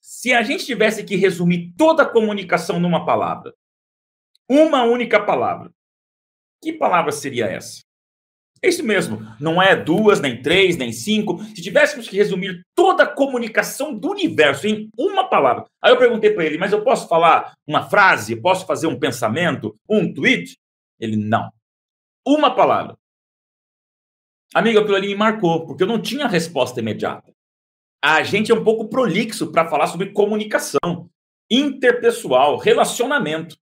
[0.00, 3.54] Se a gente tivesse que resumir toda a comunicação numa palavra,
[4.48, 5.72] uma única palavra,
[6.62, 7.85] que palavra seria essa?
[8.66, 11.40] É isso mesmo, não é duas, nem três, nem cinco.
[11.44, 15.66] Se tivéssemos que resumir toda a comunicação do universo em uma palavra.
[15.80, 18.34] Aí eu perguntei para ele, mas eu posso falar uma frase?
[18.34, 19.78] Posso fazer um pensamento?
[19.88, 20.58] Um tweet?
[20.98, 21.48] Ele, não.
[22.26, 22.98] Uma palavra.
[24.52, 27.32] Amigo, aquilo ali me marcou, porque eu não tinha resposta imediata.
[28.02, 31.08] A gente é um pouco prolixo para falar sobre comunicação
[31.48, 33.56] interpessoal, relacionamento.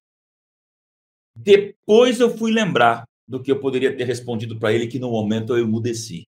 [1.36, 5.56] Depois eu fui lembrar do que eu poderia ter respondido para ele que no momento
[5.56, 6.24] eu emudeci.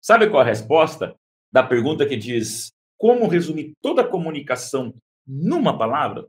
[0.00, 1.14] Sabe qual a resposta
[1.52, 4.94] da pergunta que diz como resumir toda a comunicação
[5.26, 6.28] numa palavra?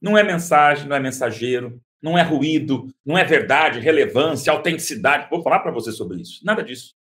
[0.00, 5.30] Não é mensagem, não é mensageiro, não é ruído, não é verdade, relevância, autenticidade.
[5.30, 6.44] Vou falar para você sobre isso.
[6.44, 6.94] Nada disso.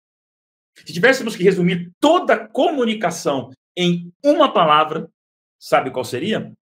[0.75, 5.09] Se tivéssemos que resumir toda a comunicação em uma palavra,
[5.57, 6.53] sabe qual seria?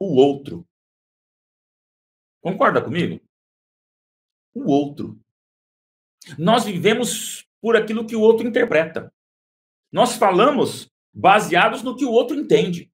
[0.00, 0.66] O outro.
[2.42, 3.23] Concorda comigo?
[4.54, 5.18] O outro.
[6.38, 9.12] Nós vivemos por aquilo que o outro interpreta.
[9.92, 12.90] Nós falamos baseados no que o outro entende.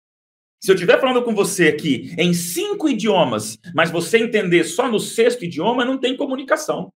[0.60, 5.00] Se eu estiver falando com você aqui em cinco idiomas, mas você entender só no
[5.00, 6.92] sexto idioma, não tem comunicação.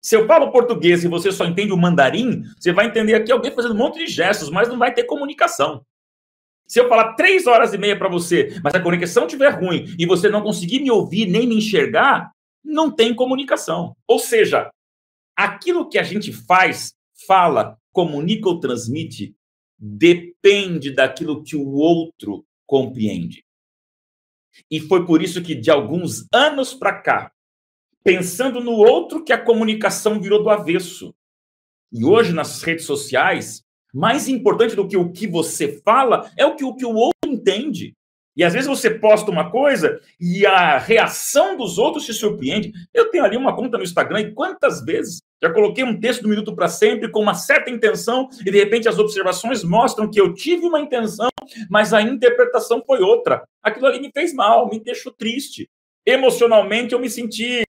[0.00, 3.52] Se eu falo português e você só entende o mandarim, você vai entender aqui alguém
[3.52, 5.84] fazendo um monte de gestos, mas não vai ter comunicação.
[6.66, 10.04] Se eu falar três horas e meia para você, mas a conexão estiver ruim e
[10.04, 12.30] você não conseguir me ouvir nem me enxergar,
[12.68, 13.96] não tem comunicação.
[14.06, 14.70] Ou seja,
[15.34, 16.94] aquilo que a gente faz,
[17.26, 19.34] fala, comunica ou transmite
[19.78, 23.44] depende daquilo que o outro compreende.
[24.70, 27.32] E foi por isso que, de alguns anos para cá,
[28.04, 31.14] pensando no outro, que a comunicação virou do avesso.
[31.92, 33.62] E hoje, nas redes sociais,
[33.94, 37.14] mais importante do que o que você fala é o que o, que o outro
[37.26, 37.96] entende.
[38.38, 42.72] E às vezes você posta uma coisa e a reação dos outros te surpreende.
[42.94, 46.28] Eu tenho ali uma conta no Instagram e quantas vezes já coloquei um texto do
[46.28, 50.32] Minuto para Sempre com uma certa intenção e de repente as observações mostram que eu
[50.32, 51.28] tive uma intenção,
[51.68, 53.42] mas a interpretação foi outra.
[53.60, 55.68] Aquilo ali me fez mal, me deixou triste.
[56.06, 57.64] Emocionalmente eu me senti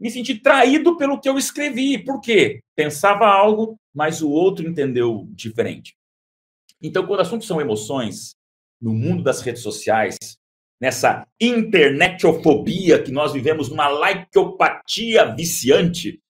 [0.00, 2.02] me senti traído pelo que eu escrevi.
[2.02, 2.60] Por quê?
[2.74, 5.94] Pensava algo, mas o outro entendeu diferente.
[6.82, 8.34] Então, quando o assunto são emoções,
[8.80, 10.16] no mundo das redes sociais,
[10.80, 16.20] nessa internetofobia que nós vivemos, numa likeopatia viciante,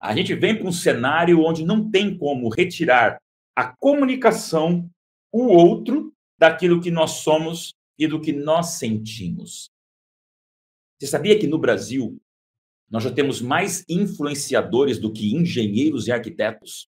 [0.00, 3.18] a gente vem para um cenário onde não tem como retirar
[3.56, 4.88] a comunicação,
[5.32, 9.70] o outro, daquilo que nós somos e do que nós sentimos.
[10.98, 12.20] Você sabia que no Brasil
[12.90, 16.86] nós já temos mais influenciadores do que engenheiros e arquitetos?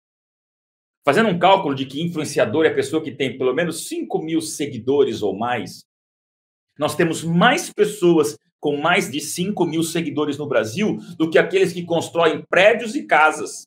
[1.05, 4.41] Fazendo um cálculo de que influenciador é a pessoa que tem pelo menos 5 mil
[4.41, 5.85] seguidores ou mais,
[6.79, 11.73] nós temos mais pessoas com mais de 5 mil seguidores no Brasil do que aqueles
[11.73, 13.67] que constroem prédios e casas.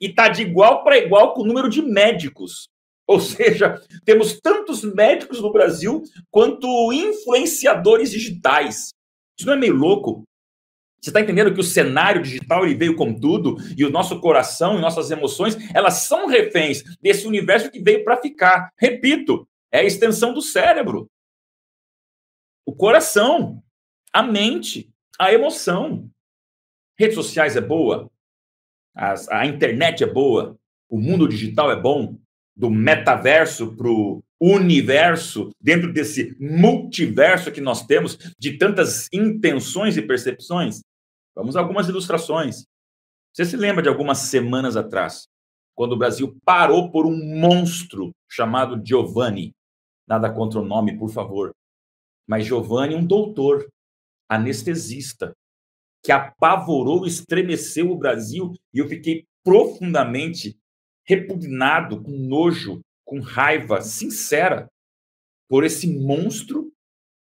[0.00, 2.68] E está de igual para igual com o número de médicos.
[3.06, 8.90] Ou seja, temos tantos médicos no Brasil quanto influenciadores digitais.
[9.38, 10.24] Isso não é meio louco?
[11.00, 14.76] Você está entendendo que o cenário digital ele veio com tudo e o nosso coração
[14.76, 18.70] e nossas emoções elas são reféns desse universo que veio para ficar.
[18.76, 21.08] Repito, é a extensão do cérebro,
[22.66, 23.62] o coração,
[24.12, 26.10] a mente, a emoção.
[26.98, 28.10] Redes sociais é boa,
[28.94, 32.18] As, a internet é boa, o mundo digital é bom,
[32.56, 40.02] do metaverso para o universo, dentro desse multiverso que nós temos, de tantas intenções e
[40.02, 40.82] percepções?
[41.38, 42.66] Vamos a algumas ilustrações.
[43.32, 45.28] Você se lembra de algumas semanas atrás,
[45.72, 49.54] quando o Brasil parou por um monstro chamado Giovanni?
[50.04, 51.54] Nada contra o nome, por favor.
[52.26, 53.68] Mas Giovanni, um doutor,
[54.28, 55.32] anestesista,
[56.04, 60.58] que apavorou, estremeceu o Brasil, e eu fiquei profundamente
[61.06, 64.68] repugnado, com nojo, com raiva sincera
[65.48, 66.72] por esse monstro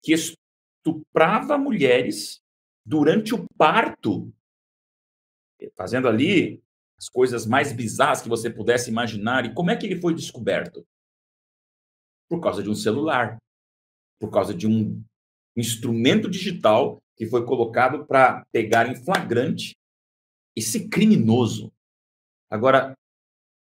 [0.03, 2.42] que estuprava mulheres
[2.85, 4.33] durante o parto,
[5.77, 6.63] fazendo ali
[6.99, 9.45] as coisas mais bizarras que você pudesse imaginar.
[9.45, 10.87] E como é que ele foi descoberto?
[12.29, 13.39] Por causa de um celular,
[14.21, 15.03] por causa de um
[15.57, 19.75] instrumento digital que foi colocado para pegar em flagrante
[20.57, 21.73] esse criminoso.
[22.49, 22.95] Agora,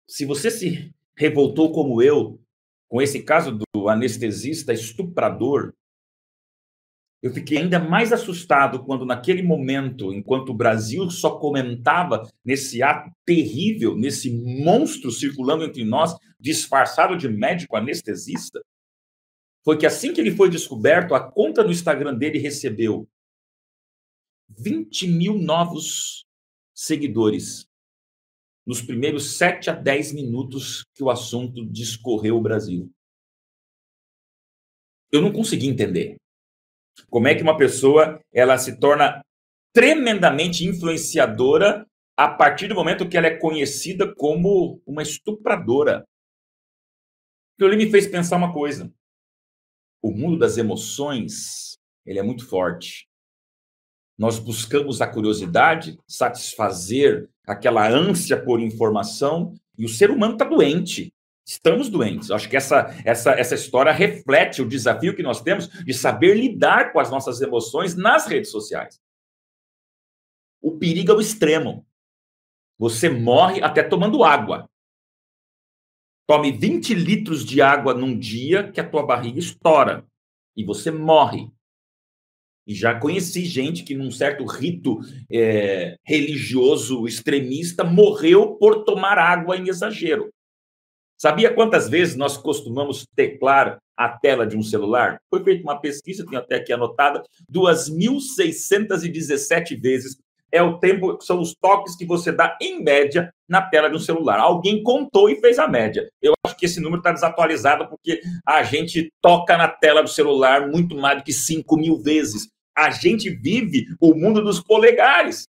[0.07, 2.39] se você se revoltou como eu
[2.87, 5.73] com esse caso do anestesista estuprador,
[7.25, 13.09] eu fiquei ainda mais assustado quando, naquele momento, enquanto o Brasil só comentava nesse ato
[13.25, 18.63] terrível, nesse monstro circulando entre nós, disfarçado de médico anestesista,
[19.63, 23.09] foi que assim que ele foi descoberto, a conta no Instagram dele recebeu
[24.47, 26.27] 20 mil novos
[26.75, 27.65] seguidores
[28.67, 32.87] nos primeiros 7 a 10 minutos que o assunto discorreu o Brasil.
[35.11, 36.17] Eu não consegui entender.
[37.09, 39.21] Como é que uma pessoa ela se torna
[39.73, 41.85] tremendamente influenciadora
[42.17, 46.05] a partir do momento que ela é conhecida como uma estupradora?
[47.53, 48.91] Aquilo ali me fez pensar uma coisa.
[50.01, 53.07] O mundo das emoções, ele é muito forte.
[54.17, 61.13] Nós buscamos a curiosidade, satisfazer aquela ânsia por informação, e o ser humano está doente.
[61.45, 62.31] Estamos doentes.
[62.31, 66.91] Acho que essa, essa, essa história reflete o desafio que nós temos de saber lidar
[66.91, 68.99] com as nossas emoções nas redes sociais.
[70.59, 71.85] O perigo é o extremo.
[72.79, 74.67] Você morre até tomando água.
[76.27, 80.03] Tome 20 litros de água num dia que a tua barriga estoura
[80.57, 81.51] e você morre.
[82.65, 84.99] E já conheci gente que, num certo rito
[85.31, 90.33] é, religioso extremista, morreu por tomar água em exagero.
[91.17, 95.17] Sabia quantas vezes nós costumamos teclar a tela de um celular?
[95.29, 100.17] Foi feita uma pesquisa, tenho até aqui anotada, 2.617 vezes
[100.55, 103.99] é o tempo, são os toques que você dá em média na tela de um
[103.99, 104.39] celular.
[104.39, 106.09] Alguém contou e fez a média.
[106.21, 110.69] Eu acho que esse número está desatualizado porque a gente toca na tela do celular
[110.69, 112.47] muito mais do que 5 mil vezes.
[112.73, 115.45] A gente vive o mundo dos polegares.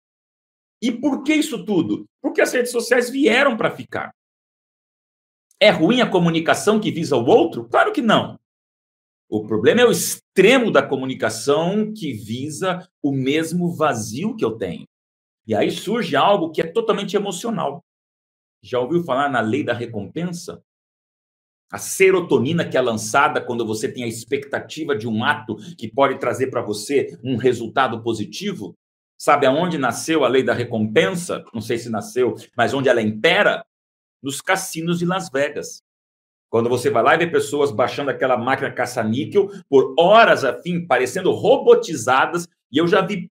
[0.80, 2.06] E por que isso tudo?
[2.22, 4.10] Porque as redes sociais vieram para ficar.
[5.60, 7.68] É ruim a comunicação que visa o outro?
[7.68, 8.38] Claro que não.
[9.28, 14.86] O problema é o extremo da comunicação que visa o mesmo vazio que eu tenho.
[15.46, 17.82] E aí surge algo que é totalmente emocional.
[18.62, 20.62] Já ouviu falar na lei da recompensa?
[21.70, 26.18] A serotonina que é lançada quando você tem a expectativa de um ato que pode
[26.18, 28.74] trazer para você um resultado positivo.
[29.18, 31.44] Sabe aonde nasceu a lei da recompensa?
[31.52, 33.64] Não sei se nasceu, mas onde ela impera?
[34.24, 35.82] Nos cassinos de Las Vegas.
[36.48, 40.86] Quando você vai lá e vê pessoas baixando aquela máquina caça-níquel por horas a fim,
[40.86, 43.30] parecendo robotizadas, e eu já vi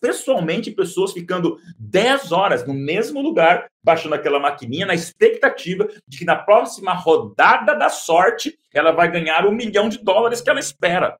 [0.00, 6.24] pessoalmente pessoas ficando 10 horas no mesmo lugar, baixando aquela maquininha, na expectativa de que
[6.24, 11.18] na próxima rodada da sorte ela vai ganhar um milhão de dólares que ela espera.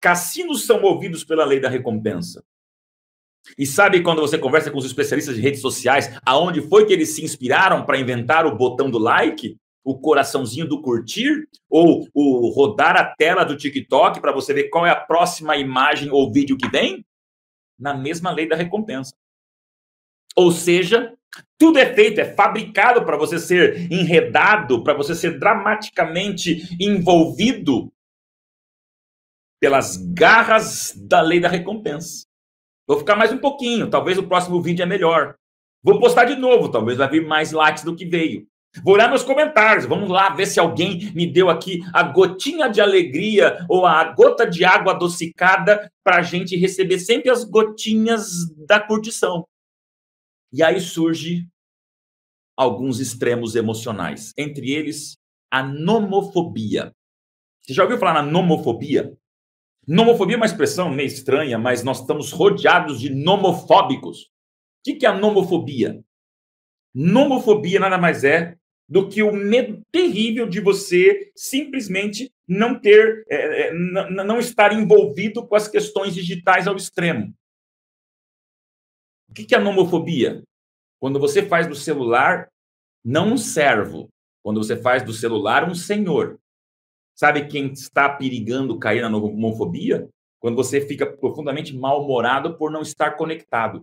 [0.00, 2.42] Cassinos são movidos pela lei da recompensa.
[3.58, 7.10] E sabe quando você conversa com os especialistas de redes sociais, aonde foi que eles
[7.10, 9.56] se inspiraram para inventar o botão do like?
[9.84, 14.86] o coraçãozinho do curtir ou o rodar a tela do TikTok para você ver qual
[14.86, 17.04] é a próxima imagem ou vídeo que vem?
[17.78, 19.12] Na mesma lei da recompensa.
[20.36, 21.16] Ou seja,
[21.58, 27.92] tudo é feito, é fabricado para você ser enredado, para você ser dramaticamente envolvido
[29.60, 32.26] pelas garras da lei da recompensa.
[32.86, 35.36] Vou ficar mais um pouquinho, talvez o próximo vídeo é melhor.
[35.82, 38.46] Vou postar de novo, talvez vai vir mais likes do que veio.
[38.82, 42.80] Vou olhar meus comentários, vamos lá ver se alguém me deu aqui a gotinha de
[42.80, 48.80] alegria ou a gota de água adocicada para a gente receber sempre as gotinhas da
[48.80, 49.46] curtição.
[50.52, 51.46] E aí surge
[52.56, 55.16] alguns extremos emocionais, entre eles
[55.50, 56.92] a nomofobia.
[57.60, 59.16] Você já ouviu falar na nomofobia?
[59.92, 64.22] Nomofobia é uma expressão meio estranha, mas nós estamos rodeados de nomofóbicos.
[64.22, 66.02] O que é a nomofobia?
[66.94, 68.56] Nomofobia nada mais é
[68.88, 75.46] do que o medo terrível de você simplesmente não ter, é, é não estar envolvido
[75.46, 77.30] com as questões digitais ao extremo.
[79.28, 80.42] O que é a nomofobia?
[80.98, 82.50] Quando você faz do celular
[83.04, 84.08] não um servo,
[84.42, 86.40] quando você faz do celular um senhor.
[87.14, 90.08] Sabe quem está perigando cair na nomofobia?
[90.40, 93.82] Quando você fica profundamente mal-humorado por não estar conectado.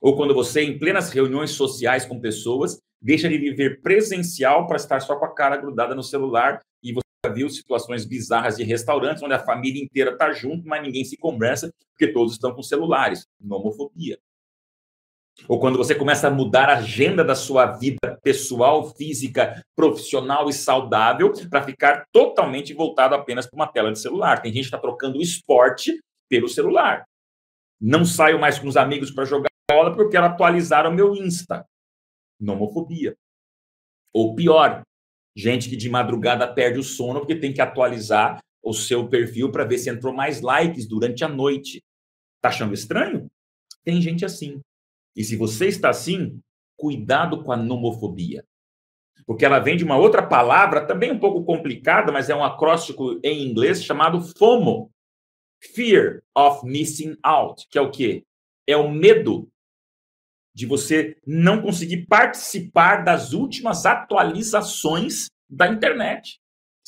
[0.00, 5.00] Ou quando você, em plenas reuniões sociais com pessoas, deixa de viver presencial para estar
[5.00, 9.34] só com a cara grudada no celular e você viu situações bizarras de restaurantes onde
[9.34, 13.26] a família inteira está junto, mas ninguém se conversa porque todos estão com celulares.
[13.40, 14.18] Nomofobia.
[15.46, 20.52] Ou quando você começa a mudar a agenda da sua vida pessoal, física, profissional e
[20.52, 24.42] saudável para ficar totalmente voltado apenas para uma tela de celular.
[24.42, 27.04] Tem gente que está trocando o esporte pelo celular.
[27.80, 31.14] Não saio mais com os amigos para jogar bola porque eu quero atualizar o meu
[31.14, 31.64] Insta.
[32.40, 33.14] Nomofobia.
[34.12, 34.82] Ou pior,
[35.36, 39.64] gente que de madrugada perde o sono porque tem que atualizar o seu perfil para
[39.64, 41.80] ver se entrou mais likes durante a noite.
[42.40, 43.28] Tá achando estranho?
[43.84, 44.60] Tem gente assim.
[45.18, 46.40] E se você está assim,
[46.76, 48.46] cuidado com a nomofobia.
[49.26, 53.18] Porque ela vem de uma outra palavra, também um pouco complicada, mas é um acróstico
[53.24, 54.92] em inglês chamado FOMO.
[55.74, 58.24] Fear of missing out, que é o quê?
[58.64, 59.50] É o medo
[60.54, 66.38] de você não conseguir participar das últimas atualizações da internet.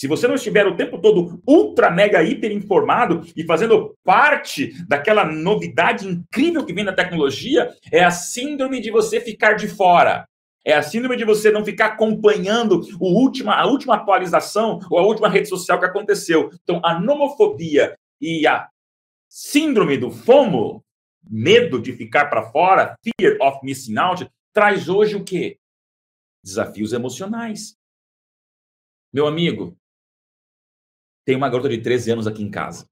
[0.01, 5.27] Se você não estiver o tempo todo ultra, mega, hiper informado e fazendo parte daquela
[5.27, 10.27] novidade incrível que vem da tecnologia, é a síndrome de você ficar de fora.
[10.65, 15.03] É a síndrome de você não ficar acompanhando o última, a última atualização ou a
[15.03, 16.51] última rede social que aconteceu.
[16.63, 18.71] Então, a nomofobia e a
[19.29, 20.83] síndrome do FOMO,
[21.29, 25.59] medo de ficar para fora, fear of missing out, traz hoje o quê?
[26.43, 27.79] Desafios emocionais.
[29.13, 29.77] Meu amigo,
[31.25, 32.87] tem uma garota de 13 anos aqui em casa.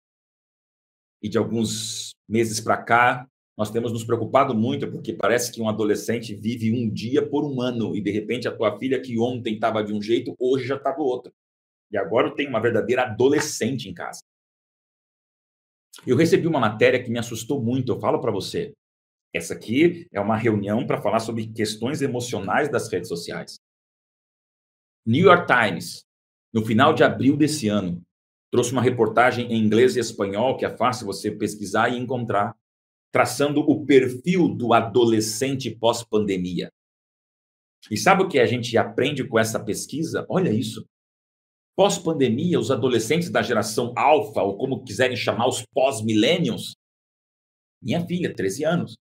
[1.22, 5.68] E de alguns meses para cá, nós temos nos preocupado muito, porque parece que um
[5.68, 9.54] adolescente vive um dia por um ano, e de repente a tua filha, que ontem
[9.54, 11.32] estava de um jeito, hoje já está do outro.
[11.90, 14.20] E agora eu tenho uma verdadeira adolescente em casa.
[16.06, 18.72] Eu recebi uma matéria que me assustou muito, eu falo para você.
[19.34, 23.56] Essa aqui é uma reunião para falar sobre questões emocionais das redes sociais.
[25.04, 26.04] New York Times,
[26.52, 28.02] no final de abril desse ano,
[28.50, 32.56] trouxe uma reportagem em inglês e espanhol, que é fácil você pesquisar e encontrar,
[33.12, 36.70] traçando o perfil do adolescente pós-pandemia.
[37.90, 40.26] E sabe o que a gente aprende com essa pesquisa?
[40.28, 40.86] Olha isso.
[41.76, 46.74] Pós-pandemia, os adolescentes da geração alfa, ou como quiserem chamar os pós-millennials,
[47.80, 48.96] minha filha, 13 anos,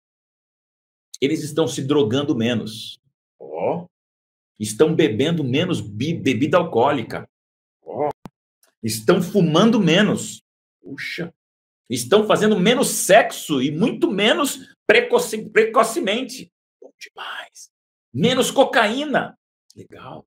[1.21, 2.99] eles estão se drogando menos.
[3.39, 3.83] Ó.
[3.83, 3.87] Oh.
[4.59, 7.29] Estão bebendo menos bebida alcoólica
[8.85, 10.43] estão fumando menos.
[10.83, 11.35] Puxa.
[11.89, 16.53] Estão fazendo menos sexo e muito menos precoce, precocemente.
[16.81, 17.71] Bom demais.
[18.13, 19.37] Menos cocaína.
[19.75, 20.27] Legal.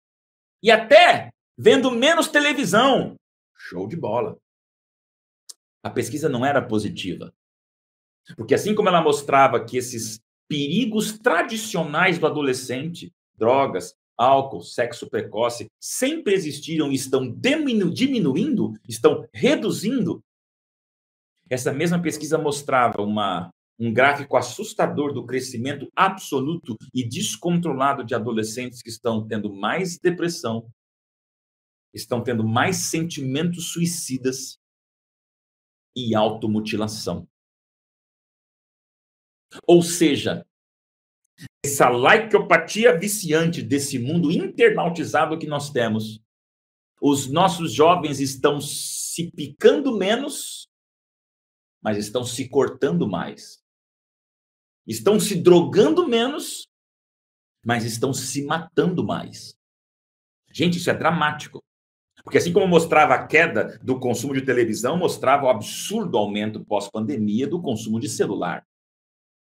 [0.62, 3.16] E até vendo menos televisão.
[3.56, 4.38] Show de bola.
[5.84, 7.34] A pesquisa não era positiva.
[8.36, 15.68] Porque assim como ela mostrava que esses perigos tradicionais do adolescente, drogas, álcool, sexo precoce,
[15.80, 20.24] sempre existiram e estão diminu diminuindo, estão reduzindo.
[21.50, 23.50] Essa mesma pesquisa mostrava uma,
[23.80, 30.68] um gráfico assustador do crescimento absoluto e descontrolado de adolescentes que estão tendo mais depressão,
[31.94, 34.58] estão tendo mais sentimentos suicidas
[35.96, 37.28] e automutilação.
[39.66, 40.46] Ou seja,
[41.64, 46.22] essa laicopatia viciante desse mundo internautizado que nós temos,
[47.02, 50.68] os nossos jovens estão se picando menos,
[51.82, 53.62] mas estão se cortando mais.
[54.86, 56.68] Estão se drogando menos,
[57.64, 59.56] mas estão se matando mais.
[60.52, 61.62] Gente, isso é dramático.
[62.24, 67.48] Porque assim como mostrava a queda do consumo de televisão, mostrava o absurdo aumento pós-pandemia
[67.48, 68.66] do consumo de celular.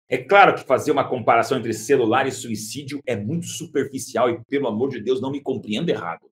[0.09, 4.67] É claro que fazer uma comparação entre celular e suicídio é muito superficial e, pelo
[4.67, 6.31] amor de Deus, não me compreenda errado.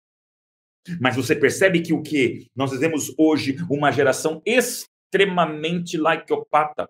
[1.01, 6.87] Mas você percebe que o que nós vivemos hoje uma geração extremamente likeopata,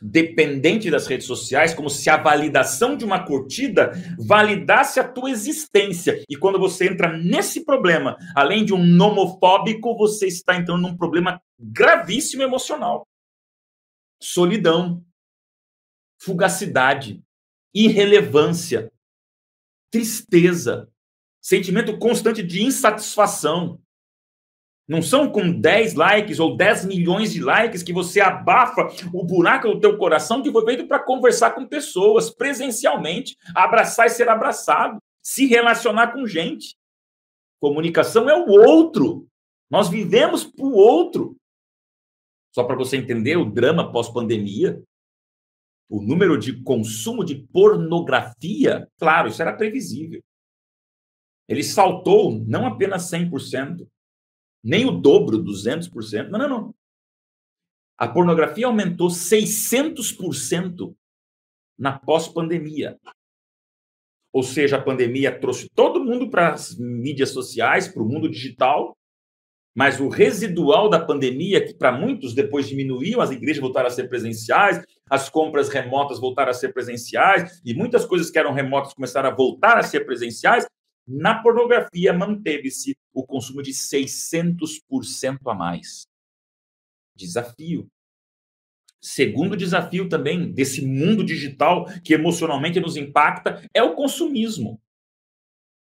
[0.00, 6.24] dependente das redes sociais, como se a validação de uma curtida validasse a tua existência.
[6.28, 11.40] E quando você entra nesse problema, além de um nomofóbico, você está entrando num problema
[11.56, 13.06] gravíssimo emocional.
[14.20, 15.04] Solidão,
[16.22, 17.22] fugacidade,
[17.74, 18.90] irrelevância.
[19.90, 20.88] tristeza,
[21.38, 23.78] sentimento constante de insatisfação.
[24.88, 29.68] Não são com 10 likes ou 10 milhões de likes que você abafa o buraco
[29.68, 34.98] do teu coração que foi feito para conversar com pessoas presencialmente, abraçar e ser abraçado,
[35.22, 36.74] se relacionar com gente.
[37.60, 39.28] Comunicação é o outro.
[39.70, 41.36] Nós vivemos para o outro.
[42.54, 44.82] Só para você entender o drama pós-pandemia,
[45.92, 50.24] o número de consumo de pornografia, claro, isso era previsível.
[51.46, 53.86] Ele saltou não apenas 100%,
[54.64, 56.30] nem o dobro, 200%.
[56.30, 56.74] Não, não, não.
[57.98, 60.96] A pornografia aumentou 600%
[61.78, 62.98] na pós-pandemia.
[64.32, 68.96] Ou seja, a pandemia trouxe todo mundo para as mídias sociais, para o mundo digital,
[69.74, 74.08] mas o residual da pandemia, que para muitos depois diminuiu, as igrejas voltaram a ser
[74.08, 79.30] presenciais, as compras remotas voltaram a ser presenciais, e muitas coisas que eram remotas começaram
[79.30, 80.66] a voltar a ser presenciais,
[81.06, 86.06] na pornografia, manteve-se o consumo de 600% a mais.
[87.14, 87.88] Desafio.
[89.00, 94.80] Segundo desafio também desse mundo digital que emocionalmente nos impacta é o consumismo.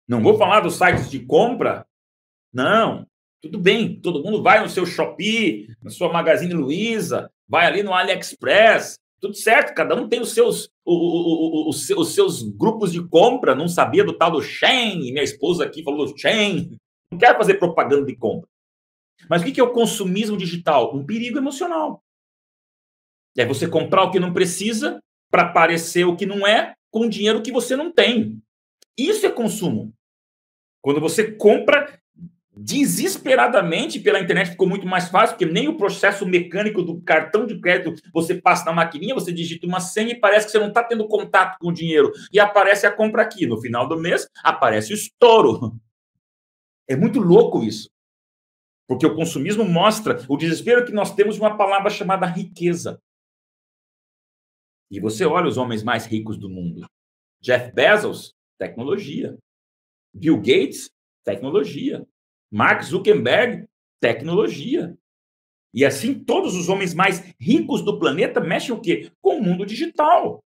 [0.07, 1.85] Não vou falar dos sites de compra.
[2.51, 3.07] Não,
[3.43, 7.93] tudo bem, todo mundo vai no seu Shopee, na sua Magazine Luiza, vai ali no
[7.93, 13.05] AliExpress, tudo certo, cada um tem os seus, o, o, o, os seus grupos de
[13.05, 16.77] compra, não sabia do tal do Shen, minha esposa aqui falou do Shen,
[17.11, 18.47] não quero fazer propaganda de compra.
[19.29, 20.95] Mas o que é o consumismo digital?
[20.95, 22.01] Um perigo emocional.
[23.37, 27.41] É você comprar o que não precisa para parecer o que não é com dinheiro
[27.41, 28.41] que você não tem.
[28.97, 29.93] Isso é consumo.
[30.81, 31.99] Quando você compra
[32.55, 37.59] desesperadamente pela internet ficou muito mais fácil, porque nem o processo mecânico do cartão de
[37.59, 40.83] crédito você passa na maquininha, você digita uma senha e parece que você não está
[40.83, 42.11] tendo contato com o dinheiro.
[42.31, 43.47] E aparece a compra aqui.
[43.47, 45.75] No final do mês, aparece o estouro.
[46.87, 47.89] É muito louco isso.
[48.87, 53.01] Porque o consumismo mostra o desespero que nós temos de uma palavra chamada riqueza.
[54.91, 56.85] E você olha os homens mais ricos do mundo.
[57.41, 59.35] Jeff Bezos, tecnologia.
[60.13, 60.91] Bill Gates,
[61.23, 62.05] tecnologia.
[62.53, 63.67] Mark Zuckerberg,
[63.99, 64.95] tecnologia.
[65.73, 69.11] E assim, todos os homens mais ricos do planeta mexem o quê?
[69.19, 70.45] Com o mundo digital.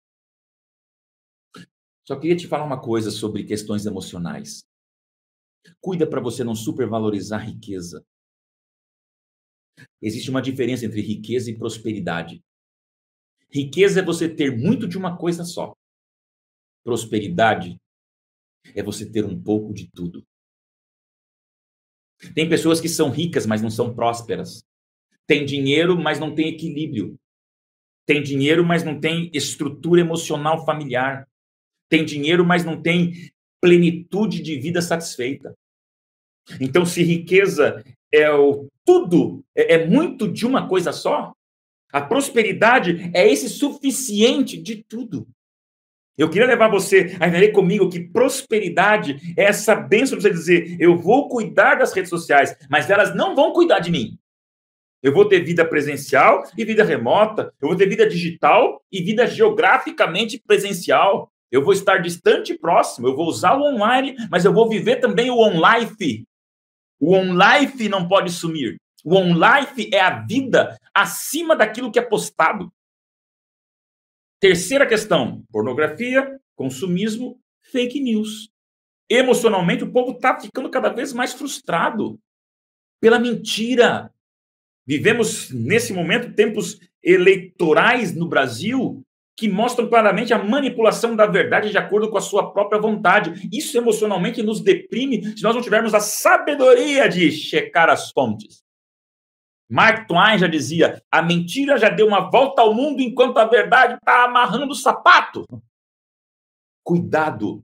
[2.07, 4.63] Só queria te falar uma coisa sobre questões emocionais.
[5.81, 8.01] Cuida para você não supervalorizar a riqueza.
[10.01, 12.41] Existe uma diferença entre riqueza e prosperidade.
[13.49, 15.75] Riqueza é você ter muito de uma coisa só.
[16.81, 17.77] Prosperidade
[18.73, 20.25] é você ter um pouco de tudo.
[22.33, 24.63] Tem pessoas que são ricas, mas não são prósperas.
[25.25, 27.15] Tem dinheiro, mas não tem equilíbrio.
[28.05, 31.27] Tem dinheiro, mas não tem estrutura emocional familiar.
[31.87, 35.55] Tem dinheiro, mas não tem plenitude de vida satisfeita.
[36.59, 41.33] Então, se riqueza é o tudo, é, é muito de uma coisa só,
[41.91, 45.27] a prosperidade é esse suficiente de tudo.
[46.19, 50.75] Eu queria levar você a entender comigo que prosperidade é essa bênção de você dizer:
[50.77, 54.19] eu vou cuidar das redes sociais, mas elas não vão cuidar de mim.
[55.01, 57.53] Eu vou ter vida presencial e vida remota.
[57.61, 61.31] Eu vou ter vida digital e vida geograficamente presencial.
[61.49, 63.07] Eu vou estar distante e próximo.
[63.07, 66.25] Eu vou usar o online, mas eu vou viver também o on-life.
[66.99, 68.75] O on-life não pode sumir.
[69.05, 72.69] O on-life é a vida acima daquilo que é postado.
[74.39, 77.39] Terceira questão: pornografia, consumismo,
[77.71, 78.49] fake news.
[79.09, 82.19] Emocionalmente, o povo está ficando cada vez mais frustrado
[83.01, 84.13] pela mentira.
[84.85, 89.03] Vivemos, nesse momento, tempos eleitorais no Brasil
[89.35, 93.47] que mostram claramente a manipulação da verdade de acordo com a sua própria vontade.
[93.53, 98.61] Isso emocionalmente nos deprime se nós não tivermos a sabedoria de checar as fontes.
[99.69, 103.93] Mark Twain já dizia: a mentira já deu uma volta ao mundo enquanto a verdade
[103.93, 105.45] está amarrando o sapato.
[106.83, 107.63] Cuidado,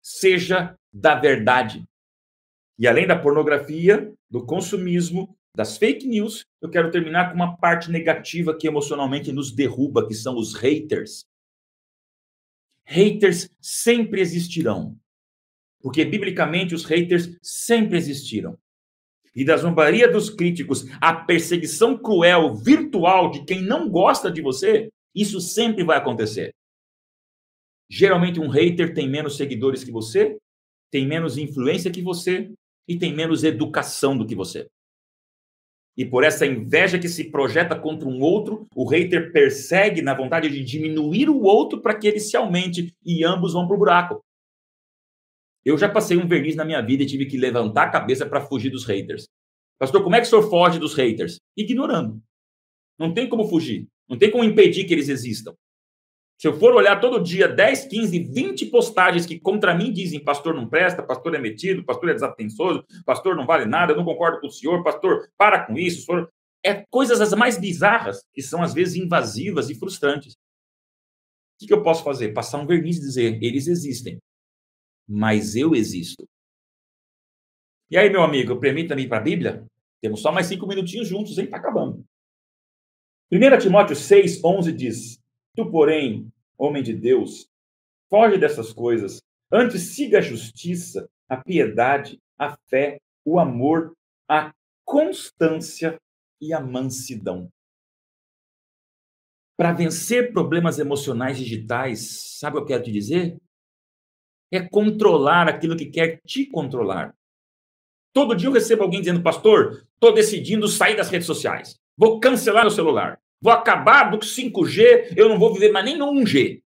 [0.00, 1.84] seja da verdade.
[2.78, 7.90] E além da pornografia, do consumismo, das fake news, eu quero terminar com uma parte
[7.90, 11.24] negativa que emocionalmente nos derruba, que são os haters.
[12.84, 14.96] Haters sempre existirão.
[15.80, 18.58] Porque biblicamente os haters sempre existiram
[19.34, 24.88] e da zombaria dos críticos, a perseguição cruel, virtual de quem não gosta de você,
[25.14, 26.54] isso sempre vai acontecer.
[27.90, 30.38] Geralmente, um hater tem menos seguidores que você,
[30.90, 32.52] tem menos influência que você
[32.88, 34.66] e tem menos educação do que você.
[35.96, 40.48] E por essa inveja que se projeta contra um outro, o hater persegue na vontade
[40.48, 44.24] de diminuir o outro para que ele se aumente e ambos vão para o buraco.
[45.64, 48.40] Eu já passei um verniz na minha vida e tive que levantar a cabeça para
[48.40, 49.26] fugir dos haters.
[49.78, 51.40] Pastor, como é que o senhor foge dos haters?
[51.56, 52.20] Ignorando.
[52.98, 53.88] Não tem como fugir.
[54.08, 55.54] Não tem como impedir que eles existam.
[56.38, 60.54] Se eu for olhar todo dia 10, 15, 20 postagens que contra mim dizem pastor
[60.54, 64.40] não presta, pastor é metido, pastor é desatensoso, pastor não vale nada, eu não concordo
[64.40, 66.28] com o senhor, pastor, para com isso, senhor...
[66.64, 70.34] é coisas as mais bizarras que são às vezes invasivas e frustrantes.
[71.62, 72.34] O que eu posso fazer?
[72.34, 74.18] Passar um verniz e dizer, eles existem,
[75.06, 76.28] mas eu existo.
[77.90, 79.66] E aí, meu amigo, permita-me ir para a Bíblia?
[80.00, 81.44] Temos só mais cinco minutinhos juntos, hein?
[81.44, 82.04] Está acabando.
[83.30, 85.18] 1 Timóteo 6, 11 diz:
[85.54, 87.48] Tu, porém, homem de Deus,
[88.08, 89.22] foge dessas coisas.
[89.50, 93.96] Antes siga a justiça, a piedade, a fé, o amor,
[94.28, 94.52] a
[94.84, 95.98] constância
[96.40, 97.48] e a mansidão.
[99.56, 103.38] Para vencer problemas emocionais digitais, sabe o que eu quero te dizer?
[104.52, 107.14] É controlar aquilo que quer te controlar.
[108.12, 111.80] Todo dia eu recebo alguém dizendo, pastor, estou decidindo sair das redes sociais.
[111.96, 113.20] Vou cancelar o celular.
[113.40, 116.62] Vou acabar do 5G, eu não vou viver mais nem no 1G.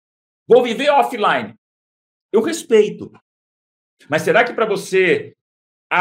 [0.48, 1.54] Vou viver offline.
[2.32, 3.12] Eu respeito.
[4.10, 5.35] Mas será que para você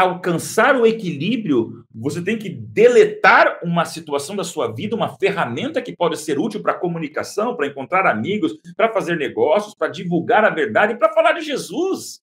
[0.01, 5.95] alcançar o equilíbrio, você tem que deletar uma situação da sua vida, uma ferramenta que
[5.95, 10.97] pode ser útil para comunicação, para encontrar amigos, para fazer negócios, para divulgar a verdade
[10.97, 12.21] para falar de Jesus?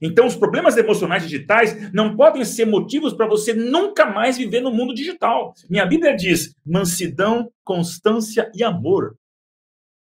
[0.00, 4.70] Então, os problemas emocionais digitais não podem ser motivos para você nunca mais viver no
[4.70, 5.52] mundo digital.
[5.68, 9.16] Minha Bíblia diz mansidão, constância e amor.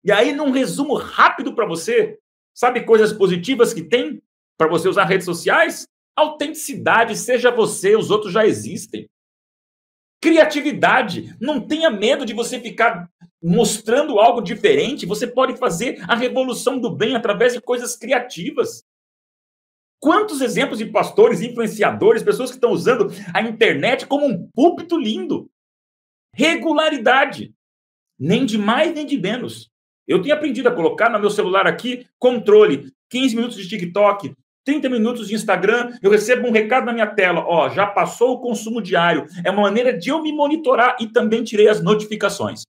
[0.03, 2.19] E aí, num resumo rápido para você,
[2.53, 4.21] sabe coisas positivas que tem
[4.57, 5.87] para você usar redes sociais?
[6.17, 9.09] Autenticidade, seja você, os outros já existem.
[10.23, 13.11] Criatividade, não tenha medo de você ficar
[13.43, 15.05] mostrando algo diferente.
[15.05, 18.83] Você pode fazer a revolução do bem através de coisas criativas.
[20.01, 25.51] Quantos exemplos de pastores, influenciadores, pessoas que estão usando a internet como um púlpito lindo?
[26.35, 27.55] Regularidade.
[28.19, 29.71] Nem de mais, nem de menos.
[30.07, 32.93] Eu tenho aprendido a colocar no meu celular aqui controle.
[33.11, 34.35] 15 minutos de TikTok,
[34.65, 37.45] 30 minutos de Instagram, eu recebo um recado na minha tela.
[37.47, 39.27] Ó, já passou o consumo diário.
[39.45, 42.63] É uma maneira de eu me monitorar e também tirei as notificações.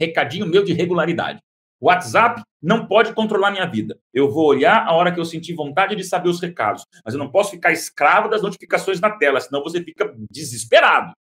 [0.00, 1.40] Recadinho meu de regularidade.
[1.80, 3.98] WhatsApp não pode controlar minha vida.
[4.12, 7.20] Eu vou olhar a hora que eu sentir vontade de saber os recados, mas eu
[7.20, 11.12] não posso ficar escravo das notificações na tela, senão você fica desesperado.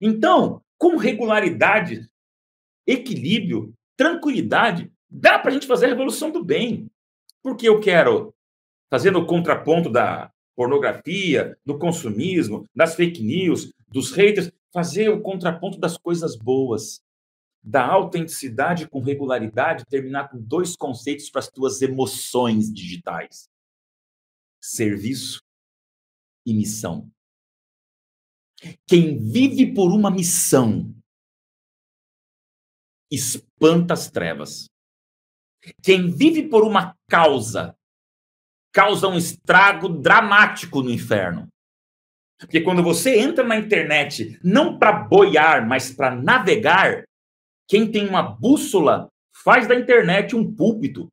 [0.00, 2.08] Então, com regularidade,
[2.86, 6.90] equilíbrio, tranquilidade, dá para a gente fazer a revolução do bem.
[7.40, 8.33] Porque eu quero,
[8.94, 15.80] fazendo o contraponto da pornografia, do consumismo, das fake news, dos haters, fazer o contraponto
[15.80, 17.02] das coisas boas
[17.60, 23.48] da autenticidade com regularidade terminar com dois conceitos para as tuas emoções digitais:
[24.62, 25.42] serviço
[26.46, 27.10] e missão.
[28.86, 30.94] Quem vive por uma missão
[33.10, 34.70] espanta as trevas.
[35.82, 37.76] Quem vive por uma causa
[38.74, 41.46] causa um estrago dramático no inferno.
[42.38, 47.04] Porque quando você entra na internet não para boiar, mas para navegar,
[47.68, 49.08] quem tem uma bússola
[49.44, 51.08] faz da internet um púlpito.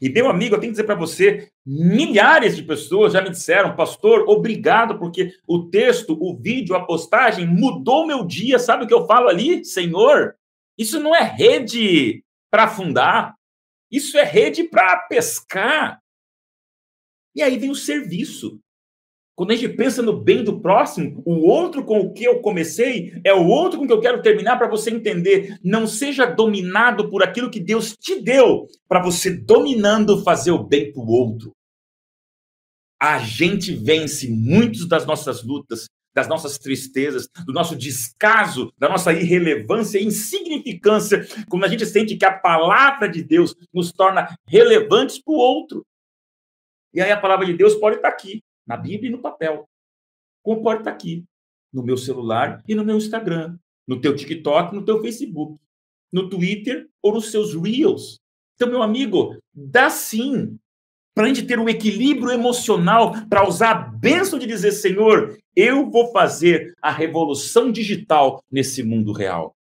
[0.00, 3.74] E, meu amigo, eu tenho que dizer para você: milhares de pessoas já me disseram,
[3.74, 8.58] pastor, obrigado, porque o texto, o vídeo, a postagem mudou meu dia.
[8.58, 9.64] Sabe o que eu falo ali?
[9.64, 10.36] Senhor,
[10.78, 13.34] isso não é rede para afundar,
[13.90, 15.99] isso é rede para pescar.
[17.34, 18.60] E aí vem o serviço.
[19.40, 23.18] Quando a gente pensa no bem do próximo, o outro com o que eu comecei
[23.24, 25.58] é o outro com que eu quero terminar para você entender.
[25.64, 30.92] Não seja dominado por aquilo que Deus te deu, para você dominando fazer o bem
[30.92, 31.52] para o outro.
[33.00, 39.10] A gente vence muitas das nossas lutas, das nossas tristezas, do nosso descaso, da nossa
[39.12, 45.18] irrelevância e insignificância, quando a gente sente que a palavra de Deus nos torna relevantes
[45.18, 45.82] para o outro.
[46.92, 49.68] E aí a palavra de Deus pode estar aqui, na Bíblia e no papel.
[50.42, 51.24] Como pode estar aqui,
[51.72, 55.60] no meu celular e no meu Instagram, no teu TikTok, no teu Facebook,
[56.12, 58.20] no Twitter ou nos seus Reels.
[58.54, 60.58] Então, meu amigo, dá sim
[61.14, 65.90] para a gente ter um equilíbrio emocional, para usar a bênção de dizer, Senhor, eu
[65.90, 69.54] vou fazer a revolução digital nesse mundo real.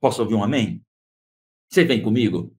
[0.00, 0.82] Posso ouvir um amém?
[1.70, 2.52] Você vem comigo?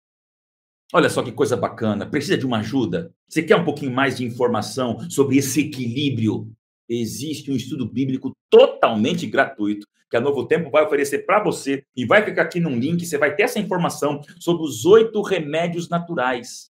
[0.96, 2.06] Olha só que coisa bacana.
[2.06, 3.12] Precisa de uma ajuda?
[3.28, 6.52] Você quer um pouquinho mais de informação sobre esse equilíbrio?
[6.88, 12.06] Existe um estudo bíblico totalmente gratuito que a Novo Tempo vai oferecer para você e
[12.06, 13.04] vai ficar aqui num link.
[13.04, 16.72] Você vai ter essa informação sobre os oito remédios naturais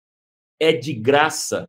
[0.60, 1.68] é de graça.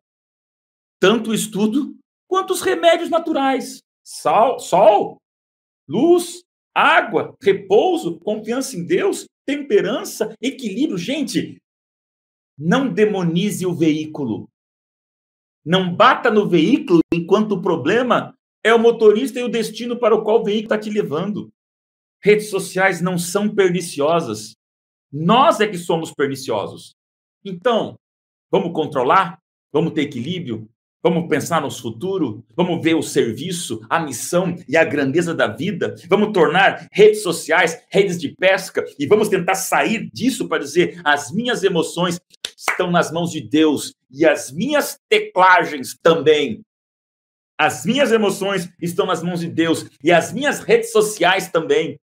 [1.00, 1.96] Tanto o estudo
[2.28, 3.82] quanto os remédios naturais.
[4.04, 5.16] Sol, sol,
[5.88, 6.42] luz,
[6.74, 10.98] água, repouso, confiança em Deus, temperança, equilíbrio.
[10.98, 11.56] Gente,
[12.58, 14.48] não demonize o veículo.
[15.64, 20.22] Não bata no veículo enquanto o problema é o motorista e o destino para o
[20.22, 21.50] qual o veículo está te levando.
[22.22, 24.54] Redes sociais não são perniciosas.
[25.12, 26.94] Nós é que somos perniciosos.
[27.44, 27.98] Então,
[28.50, 29.38] vamos controlar?
[29.72, 30.68] Vamos ter equilíbrio?
[31.02, 32.42] Vamos pensar no futuro?
[32.56, 35.94] Vamos ver o serviço, a missão e a grandeza da vida?
[36.08, 41.30] Vamos tornar redes sociais redes de pesca e vamos tentar sair disso para dizer: as
[41.30, 42.18] minhas emoções
[42.56, 46.62] estão nas mãos de Deus e as minhas teclagens também.
[47.58, 51.98] As minhas emoções estão nas mãos de Deus e as minhas redes sociais também.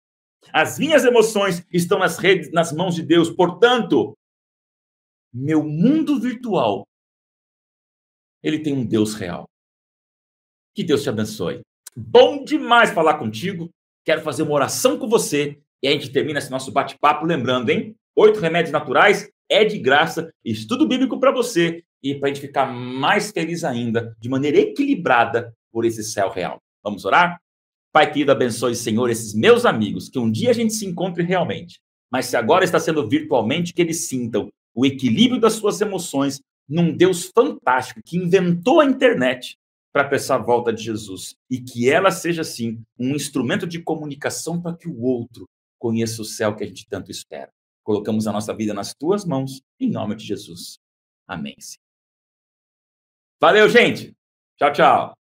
[0.52, 3.30] As minhas emoções estão nas redes, nas mãos de Deus.
[3.30, 4.16] Portanto,
[5.32, 6.86] meu mundo virtual
[8.42, 9.48] ele tem um Deus real.
[10.74, 11.60] Que Deus te abençoe.
[11.94, 13.68] Bom demais falar contigo.
[14.04, 17.94] Quero fazer uma oração com você e a gente termina esse nosso bate-papo lembrando, hein?
[18.16, 22.66] Oito remédios naturais é de graça, estudo bíblico para você e para a gente ficar
[22.66, 26.62] mais feliz ainda, de maneira equilibrada por esse céu real.
[26.82, 27.40] Vamos orar?
[27.92, 31.80] Pai querido, abençoe, Senhor, esses meus amigos, que um dia a gente se encontre realmente,
[32.10, 36.96] mas se agora está sendo virtualmente, que eles sintam o equilíbrio das suas emoções num
[36.96, 39.56] Deus fantástico que inventou a internet
[39.92, 44.62] para pensar a volta de Jesus e que ela seja, assim, um instrumento de comunicação
[44.62, 45.48] para que o outro
[45.80, 47.50] conheça o céu que a gente tanto espera.
[47.90, 50.78] Colocamos a nossa vida nas tuas mãos, em nome de Jesus.
[51.26, 51.56] Amém.
[53.40, 54.16] Valeu, gente.
[54.56, 55.19] Tchau, tchau.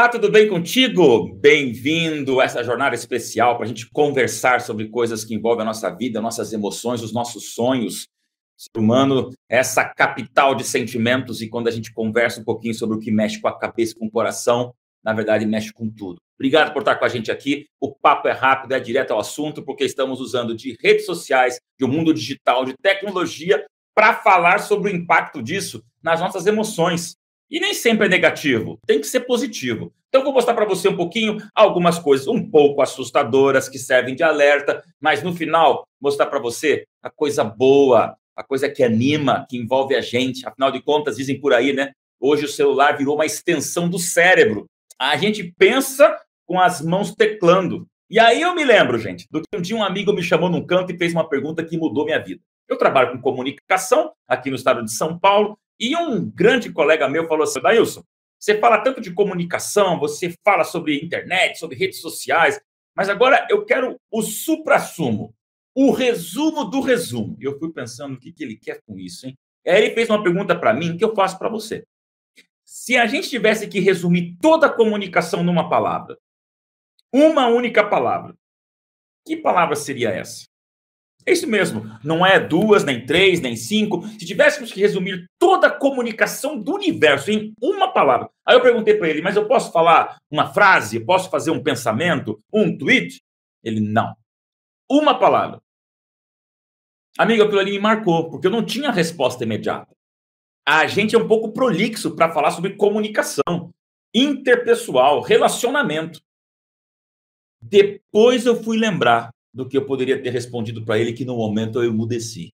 [0.00, 1.30] Olá, tudo bem contigo?
[1.34, 5.94] Bem-vindo a essa jornada especial para a gente conversar sobre coisas que envolvem a nossa
[5.94, 8.04] vida, nossas emoções, os nossos sonhos.
[8.58, 12.72] O ser humano é essa capital de sentimentos e quando a gente conversa um pouquinho
[12.72, 14.72] sobre o que mexe com a cabeça com o coração,
[15.04, 16.16] na verdade mexe com tudo.
[16.34, 17.66] Obrigado por estar com a gente aqui.
[17.78, 21.84] O papo é rápido, é direto ao assunto, porque estamos usando de redes sociais, de
[21.84, 27.19] um mundo digital, de tecnologia, para falar sobre o impacto disso nas nossas emoções.
[27.50, 29.92] E nem sempre é negativo, tem que ser positivo.
[30.08, 34.22] Então, vou mostrar para você um pouquinho algumas coisas um pouco assustadoras que servem de
[34.22, 39.56] alerta, mas no final, mostrar para você a coisa boa, a coisa que anima, que
[39.56, 40.46] envolve a gente.
[40.46, 41.92] Afinal de contas, dizem por aí, né?
[42.20, 44.66] Hoje o celular virou uma extensão do cérebro.
[44.98, 47.86] A gente pensa com as mãos teclando.
[48.08, 50.64] E aí eu me lembro, gente, do que um dia um amigo me chamou num
[50.64, 52.40] canto e fez uma pergunta que mudou minha vida.
[52.68, 57.26] Eu trabalho com comunicação aqui no estado de São Paulo e um grande colega meu
[57.26, 58.04] falou assim: Dailson,
[58.38, 62.60] você fala tanto de comunicação, você fala sobre internet, sobre redes sociais,
[62.94, 65.34] mas agora eu quero o supra-sumo,
[65.74, 67.36] o resumo do resumo.
[67.40, 69.38] Eu fui pensando o que, que ele quer com isso, hein?
[69.66, 71.84] Aí ele fez uma pergunta para mim que eu faço para você.
[72.64, 76.18] Se a gente tivesse que resumir toda a comunicação numa palavra,
[77.12, 78.34] uma única palavra,
[79.26, 80.49] que palavra seria essa?
[81.30, 84.04] É isso mesmo, não é duas, nem três, nem cinco.
[84.08, 88.28] Se tivéssemos que resumir toda a comunicação do universo em uma palavra.
[88.44, 90.98] Aí eu perguntei para ele, mas eu posso falar uma frase?
[90.98, 92.42] Posso fazer um pensamento?
[92.52, 93.22] Um tweet?
[93.62, 94.12] Ele, não.
[94.90, 95.62] Uma palavra.
[97.16, 99.94] Amigo, aquilo ali me marcou, porque eu não tinha resposta imediata.
[100.66, 103.70] A gente é um pouco prolixo para falar sobre comunicação
[104.12, 106.20] interpessoal, relacionamento.
[107.62, 111.82] Depois eu fui lembrar do que eu poderia ter respondido para ele que no momento
[111.82, 112.52] eu emudeci.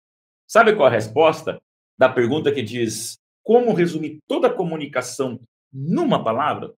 [0.46, 1.60] Sabe qual a resposta
[1.96, 5.40] da pergunta que diz como resumir toda a comunicação
[5.72, 6.74] numa palavra?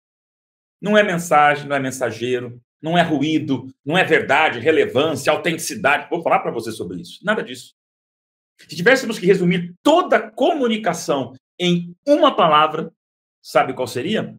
[0.80, 6.10] Não é mensagem, não é mensageiro, não é ruído, não é verdade, relevância, autenticidade.
[6.10, 7.24] Vou falar para você sobre isso.
[7.24, 7.74] Nada disso.
[8.58, 12.92] Se tivéssemos que resumir toda a comunicação em uma palavra,
[13.40, 14.36] sabe qual seria?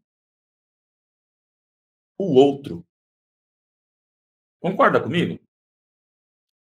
[2.17, 2.85] O outro.
[4.59, 5.42] Concorda comigo?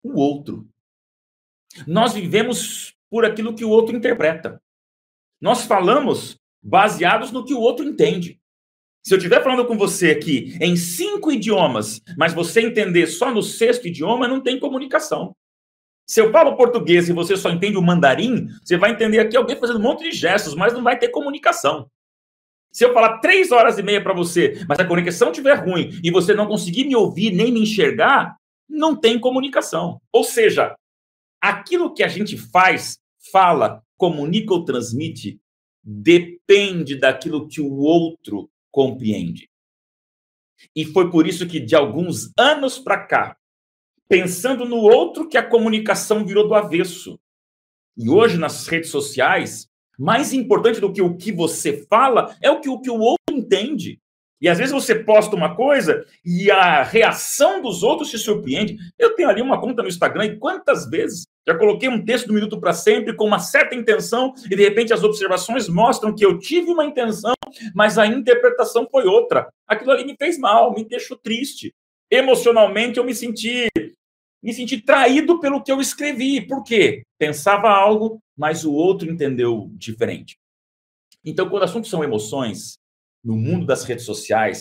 [0.04, 0.68] O outro.
[1.88, 4.62] Nós vivemos por aquilo que o outro interpreta.
[5.42, 8.40] Nós falamos baseados no que o outro entende.
[9.06, 13.42] Se eu estiver falando com você aqui em cinco idiomas, mas você entender só no
[13.42, 15.36] sexto idioma, não tem comunicação.
[16.06, 19.58] Se eu falo português e você só entende o mandarim, você vai entender aqui alguém
[19.58, 21.90] fazendo um monte de gestos, mas não vai ter comunicação.
[22.72, 26.10] Se eu falar três horas e meia para você, mas a conexão estiver ruim e
[26.10, 28.36] você não conseguir me ouvir nem me enxergar,
[28.74, 30.02] não tem comunicação.
[30.12, 30.76] Ou seja,
[31.40, 33.00] aquilo que a gente faz,
[33.32, 35.40] fala, comunica ou transmite
[35.84, 39.50] depende daquilo que o outro compreende.
[40.76, 43.38] E foi por isso que, de alguns anos para cá,
[44.08, 47.20] pensando no outro, que a comunicação virou do avesso.
[47.98, 52.60] E hoje, nas redes sociais, mais importante do que o que você fala é o
[52.60, 54.02] que o, que o outro entende.
[54.44, 58.76] E às vezes você posta uma coisa e a reação dos outros te surpreende.
[59.00, 62.34] Eu tenho ali uma conta no Instagram e quantas vezes já coloquei um texto do
[62.34, 66.38] Minuto para Sempre com uma certa intenção e de repente as observações mostram que eu
[66.38, 67.32] tive uma intenção,
[67.74, 69.48] mas a interpretação foi outra.
[69.66, 71.74] Aquilo ali me fez mal, me deixou triste.
[72.12, 73.70] Emocionalmente eu me senti
[74.44, 76.46] me senti traído pelo que eu escrevi.
[76.46, 77.04] Por quê?
[77.18, 80.36] Pensava algo, mas o outro entendeu diferente.
[81.24, 82.78] Então, quando o assunto são emoções,
[83.24, 84.60] no mundo das redes sociais,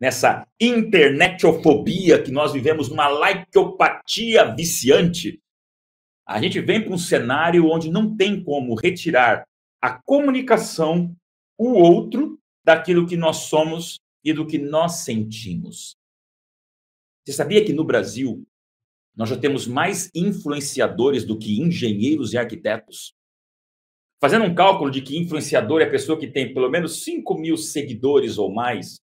[0.00, 5.40] nessa internetofobia que nós vivemos, numa likeopatia viciante,
[6.26, 9.44] a gente vem para um cenário onde não tem como retirar
[9.82, 11.14] a comunicação,
[11.58, 15.96] o outro, daquilo que nós somos e do que nós sentimos.
[17.24, 18.46] Você sabia que no Brasil
[19.14, 23.14] nós já temos mais influenciadores do que engenheiros e arquitetos?
[24.20, 27.56] Fazendo um cálculo de que influenciador é a pessoa que tem pelo menos 5 mil
[27.56, 29.00] seguidores ou mais,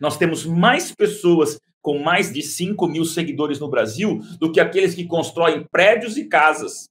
[0.00, 4.94] nós temos mais pessoas com mais de 5 mil seguidores no Brasil do que aqueles
[4.94, 6.88] que constroem prédios e casas.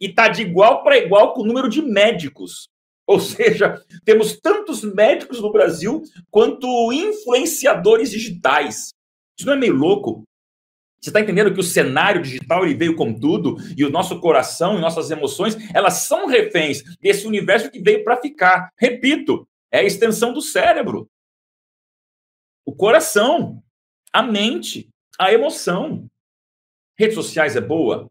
[0.00, 2.68] E está de igual para igual com o número de médicos.
[3.06, 8.94] Ou seja, temos tantos médicos no Brasil quanto influenciadores digitais.
[9.38, 10.24] Isso não é meio louco?
[11.00, 14.76] Você está entendendo que o cenário digital ele veio com tudo e o nosso coração
[14.76, 18.70] e nossas emoções elas são reféns desse universo que veio para ficar.
[18.76, 21.08] Repito, é a extensão do cérebro,
[22.68, 23.62] o coração,
[24.12, 26.06] a mente, a emoção.
[26.98, 28.10] Redes sociais é boa,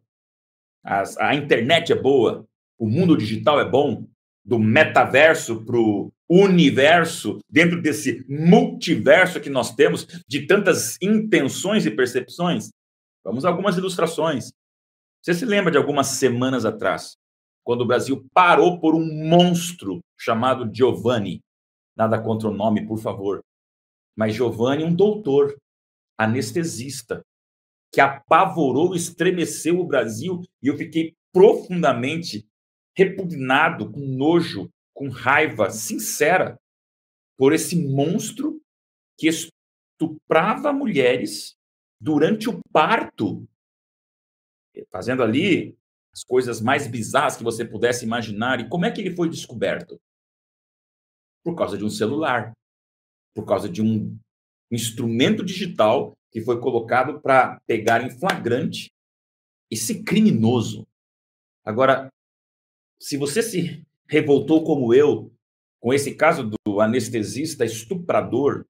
[0.84, 2.48] As, a internet é boa,
[2.78, 4.08] o mundo digital é bom,
[4.44, 11.92] do metaverso para o universo, dentro desse multiverso que nós temos, de tantas intenções e
[11.92, 12.70] percepções?
[13.28, 14.54] Vamos a algumas ilustrações.
[15.22, 17.18] Você se lembra de algumas semanas atrás,
[17.62, 21.42] quando o Brasil parou por um monstro chamado Giovanni?
[21.94, 23.44] Nada contra o nome, por favor.
[24.16, 25.58] Mas Giovanni, um doutor,
[26.18, 27.22] anestesista,
[27.94, 32.48] que apavorou, estremeceu o Brasil, e eu fiquei profundamente
[32.96, 36.58] repugnado, com nojo, com raiva sincera
[37.38, 38.62] por esse monstro
[39.20, 41.57] que estuprava mulheres
[42.00, 43.48] durante o parto,
[44.90, 45.78] fazendo ali
[46.14, 48.60] as coisas mais bizarras que você pudesse imaginar.
[48.60, 50.00] E como é que ele foi descoberto?
[51.44, 52.54] Por causa de um celular,
[53.34, 54.18] por causa de um
[54.72, 58.92] instrumento digital que foi colocado para pegar em flagrante
[59.72, 60.88] esse criminoso.
[61.64, 62.10] Agora,
[63.00, 65.32] se você se revoltou como eu
[65.80, 68.66] com esse caso do anestesista estuprador,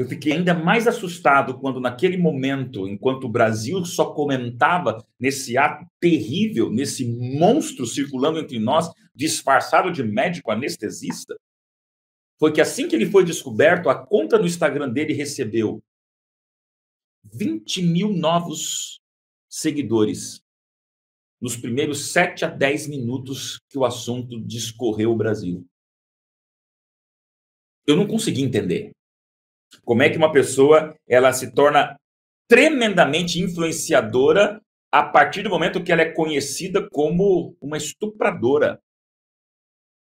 [0.00, 5.86] eu fiquei ainda mais assustado quando, naquele momento, enquanto o Brasil só comentava nesse ato
[6.00, 11.38] terrível, nesse monstro circulando entre nós, disfarçado de médico anestesista,
[12.38, 15.84] foi que assim que ele foi descoberto, a conta no Instagram dele recebeu
[17.22, 19.02] 20 mil novos
[19.50, 20.40] seguidores
[21.38, 25.62] nos primeiros 7 a 10 minutos que o assunto discorreu o Brasil.
[27.86, 28.92] Eu não consegui entender.
[29.84, 31.96] Como é que uma pessoa ela se torna
[32.48, 34.60] tremendamente influenciadora
[34.92, 38.80] a partir do momento que ela é conhecida como uma estupradora?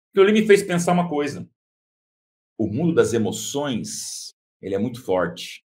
[0.10, 1.48] Aquilo ali me fez pensar uma coisa.
[2.58, 5.64] O mundo das emoções, ele é muito forte.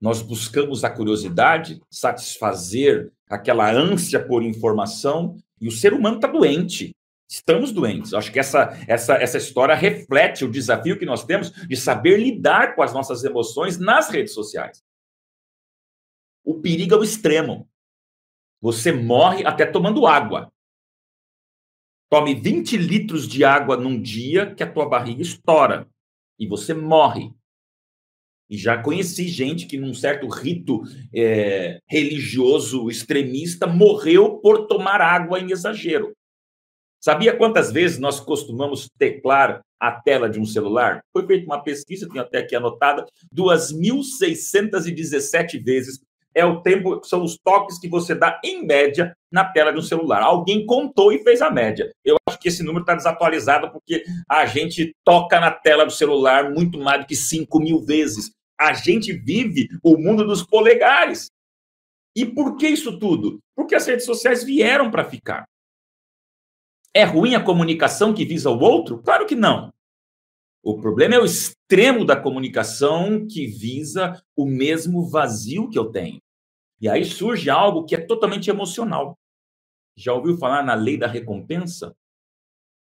[0.00, 6.94] Nós buscamos a curiosidade, satisfazer aquela ânsia por informação, e o ser humano está doente.
[7.28, 8.14] Estamos doentes.
[8.14, 12.74] Acho que essa, essa, essa história reflete o desafio que nós temos de saber lidar
[12.74, 14.82] com as nossas emoções nas redes sociais.
[16.42, 17.68] O perigo é o extremo.
[18.62, 20.50] Você morre até tomando água.
[22.10, 25.86] Tome 20 litros de água num dia que a tua barriga estoura
[26.38, 27.30] e você morre.
[28.48, 30.82] E já conheci gente que, num certo rito
[31.14, 36.16] é, religioso extremista, morreu por tomar água em exagero.
[37.00, 41.00] Sabia quantas vezes nós costumamos teclar a tela de um celular?
[41.12, 46.00] Foi feita uma pesquisa, tenho até aqui anotada, 2.617 vezes
[46.38, 49.82] é o tempo, são os toques que você dá em média na tela de um
[49.82, 50.22] celular.
[50.22, 51.90] Alguém contou e fez a média.
[52.04, 56.50] Eu acho que esse número está desatualizado porque a gente toca na tela do celular
[56.50, 58.30] muito mais do que 5 mil vezes.
[58.58, 61.28] A gente vive o mundo dos polegares.
[62.14, 63.38] E por que isso tudo?
[63.56, 65.44] Porque as redes sociais vieram para ficar.
[66.94, 69.02] É ruim a comunicação que visa o outro?
[69.02, 69.72] Claro que não.
[70.62, 76.20] O problema é o extremo da comunicação que visa o mesmo vazio que eu tenho.
[76.80, 79.16] E aí surge algo que é totalmente emocional.
[79.96, 81.94] Já ouviu falar na lei da recompensa?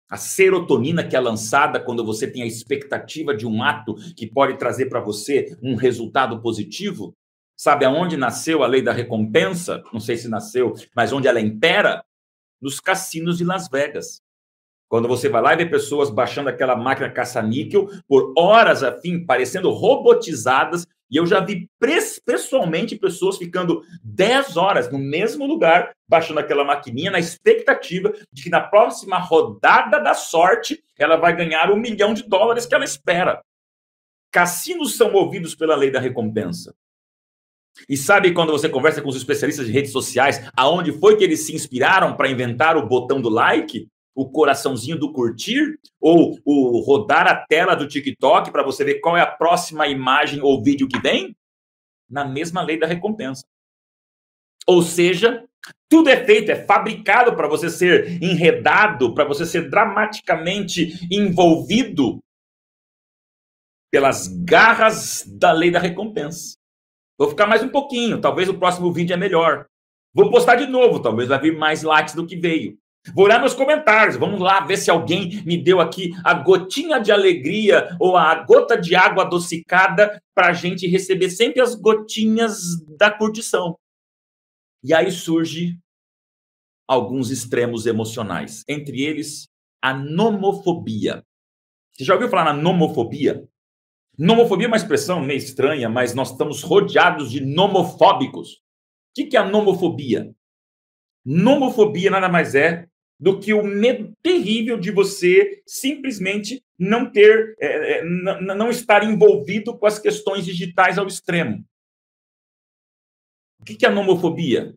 [0.09, 4.57] A serotonina que é lançada quando você tem a expectativa de um ato que pode
[4.57, 7.13] trazer para você um resultado positivo.
[7.57, 9.83] Sabe aonde nasceu a lei da recompensa?
[9.91, 12.03] Não sei se nasceu, mas onde ela impera?
[12.63, 14.21] Nos cassinos de Las Vegas.
[14.87, 19.25] Quando você vai lá e vê pessoas baixando aquela máquina caça-níquel por horas a fim,
[19.25, 21.69] parecendo robotizadas, e eu já vi
[22.25, 28.49] pessoalmente pessoas ficando 10 horas no mesmo lugar, baixando aquela maquininha, na expectativa de que
[28.49, 33.43] na próxima rodada da sorte ela vai ganhar um milhão de dólares que ela espera.
[34.31, 36.73] Cassinos são movidos pela lei da recompensa.
[37.89, 41.45] E sabe quando você conversa com os especialistas de redes sociais, aonde foi que eles
[41.45, 43.87] se inspiraram para inventar o botão do like?
[44.15, 49.17] o coraçãozinho do curtir ou o rodar a tela do TikTok para você ver qual
[49.17, 51.35] é a próxima imagem ou vídeo que vem?
[52.09, 53.43] Na mesma lei da recompensa.
[54.67, 55.43] Ou seja,
[55.89, 62.19] tudo é feito, é fabricado para você ser enredado, para você ser dramaticamente envolvido
[63.91, 66.55] pelas garras da lei da recompensa.
[67.17, 69.67] Vou ficar mais um pouquinho, talvez o próximo vídeo é melhor.
[70.13, 72.77] Vou postar de novo, talvez vai vir mais likes do que veio.
[73.13, 77.11] Vou olhar nos comentários, vamos lá ver se alguém me deu aqui a gotinha de
[77.11, 83.11] alegria ou a gota de água adocicada para a gente receber sempre as gotinhas da
[83.11, 83.77] curtição.
[84.81, 85.77] E aí surge
[86.87, 89.47] alguns extremos emocionais, entre eles
[89.81, 91.23] a nomofobia.
[91.91, 93.47] Você já ouviu falar na nomofobia?
[94.17, 98.55] Nomofobia é uma expressão meio estranha, mas nós estamos rodeados de nomofóbicos.
[98.55, 100.33] O que é a nomofobia?
[101.25, 102.87] Nomofobia nada mais é
[103.19, 109.77] do que o medo terrível de você simplesmente não ter, é, é não estar envolvido
[109.77, 111.63] com as questões digitais ao extremo.
[113.59, 114.73] O que é a nomofobia?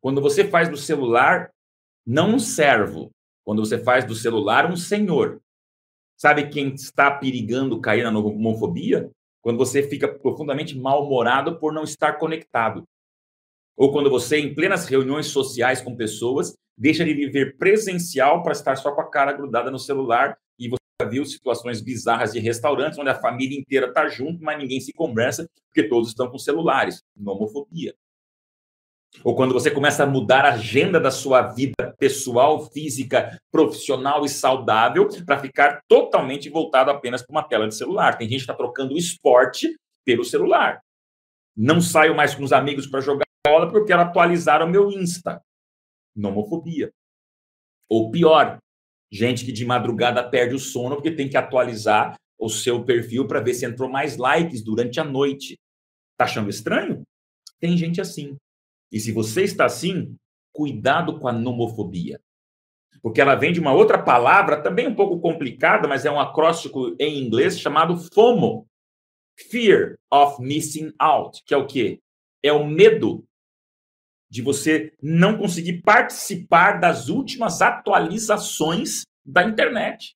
[0.00, 1.50] Quando você faz do celular
[2.06, 3.10] não um servo,
[3.44, 5.40] quando você faz do celular um senhor.
[6.16, 9.10] Sabe quem está perigando cair na nomofobia?
[9.42, 12.84] Quando você fica profundamente mal-humorado por não estar conectado.
[13.76, 18.76] Ou quando você, em plenas reuniões sociais com pessoas, deixa de viver presencial para estar
[18.76, 23.10] só com a cara grudada no celular e você viu situações bizarras de restaurantes onde
[23.10, 27.02] a família inteira está junto, mas ninguém se conversa porque todos estão com celulares.
[27.16, 27.94] Nomofobia.
[29.22, 34.28] Ou quando você começa a mudar a agenda da sua vida pessoal, física, profissional e
[34.28, 38.18] saudável para ficar totalmente voltado apenas para uma tela de celular.
[38.18, 39.74] Tem gente que está trocando o esporte
[40.04, 40.80] pelo celular.
[41.56, 45.40] Não saio mais com os amigos para jogar bola porque quero atualizar o meu Insta.
[46.16, 46.90] Nomofobia.
[47.88, 48.58] Ou pior,
[49.12, 53.40] gente que de madrugada perde o sono porque tem que atualizar o seu perfil para
[53.40, 55.56] ver se entrou mais likes durante a noite.
[56.16, 57.02] Tá achando estranho?
[57.60, 58.36] Tem gente assim.
[58.94, 60.16] E se você está assim,
[60.52, 62.20] cuidado com a nomofobia.
[63.02, 66.94] Porque ela vem de uma outra palavra, também um pouco complicada, mas é um acróstico
[67.00, 68.68] em inglês chamado FOMO.
[69.50, 71.98] Fear of missing out, que é o quê?
[72.40, 73.26] É o medo
[74.30, 80.14] de você não conseguir participar das últimas atualizações da internet.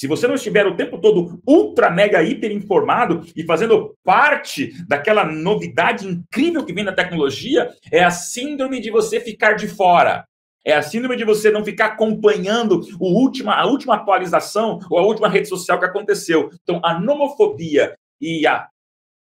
[0.00, 5.26] Se você não estiver o tempo todo ultra, mega, hiper informado e fazendo parte daquela
[5.26, 10.26] novidade incrível que vem da tecnologia, é a síndrome de você ficar de fora.
[10.64, 15.02] É a síndrome de você não ficar acompanhando o última, a última atualização ou a
[15.02, 16.48] última rede social que aconteceu.
[16.62, 18.70] Então, a nomofobia e a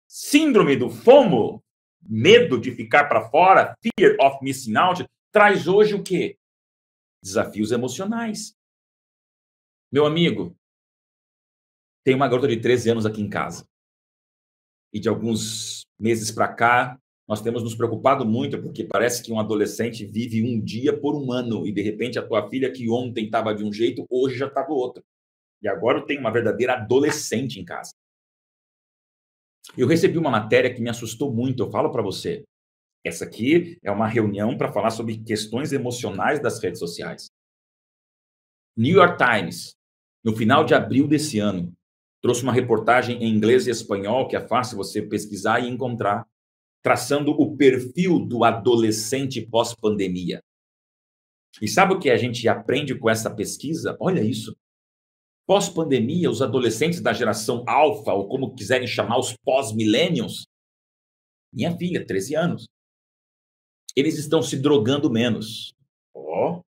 [0.07, 1.61] síndrome do FOMO,
[2.01, 6.37] medo de ficar para fora, fear of missing out, traz hoje o quê?
[7.21, 8.53] Desafios emocionais.
[9.91, 10.55] Meu amigo,
[12.03, 13.65] tem uma garota de 13 anos aqui em casa.
[14.93, 19.39] E de alguns meses para cá, nós temos nos preocupado muito, porque parece que um
[19.39, 23.25] adolescente vive um dia por um ano, e de repente a tua filha, que ontem
[23.25, 25.03] estava de um jeito, hoje já está do outro.
[25.61, 27.91] E agora eu tenho uma verdadeira adolescente em casa.
[29.77, 32.43] Eu recebi uma matéria que me assustou muito, eu falo para você.
[33.03, 37.27] Essa aqui é uma reunião para falar sobre questões emocionais das redes sociais.
[38.75, 39.75] New York Times,
[40.23, 41.71] no final de abril desse ano,
[42.21, 46.27] Trouxe uma reportagem em inglês e espanhol, que é fácil você pesquisar e encontrar,
[46.81, 50.41] traçando o perfil do adolescente pós-pandemia.
[51.61, 53.97] E sabe o que a gente aprende com essa pesquisa?
[53.99, 54.55] Olha isso.
[55.47, 60.45] Pós-pandemia, os adolescentes da geração alfa, ou como quiserem chamar os pós-millennials,
[61.51, 62.67] minha filha, 13 anos,
[63.95, 65.73] eles estão se drogando menos.
[66.13, 66.61] Ó, oh,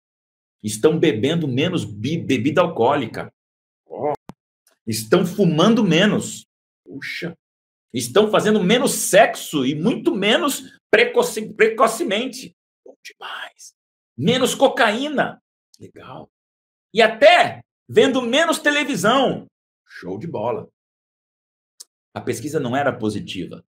[0.62, 3.32] estão bebendo menos bebida alcoólica
[4.88, 6.46] estão fumando menos.
[6.84, 7.36] Puxa.
[7.92, 12.56] Estão fazendo menos sexo e muito menos precoce, precocemente.
[12.84, 13.74] Bom demais.
[14.16, 15.40] Menos cocaína.
[15.78, 16.30] Legal.
[16.92, 19.46] E até vendo menos televisão.
[19.86, 20.68] Show de bola.
[22.14, 23.64] A pesquisa não era positiva.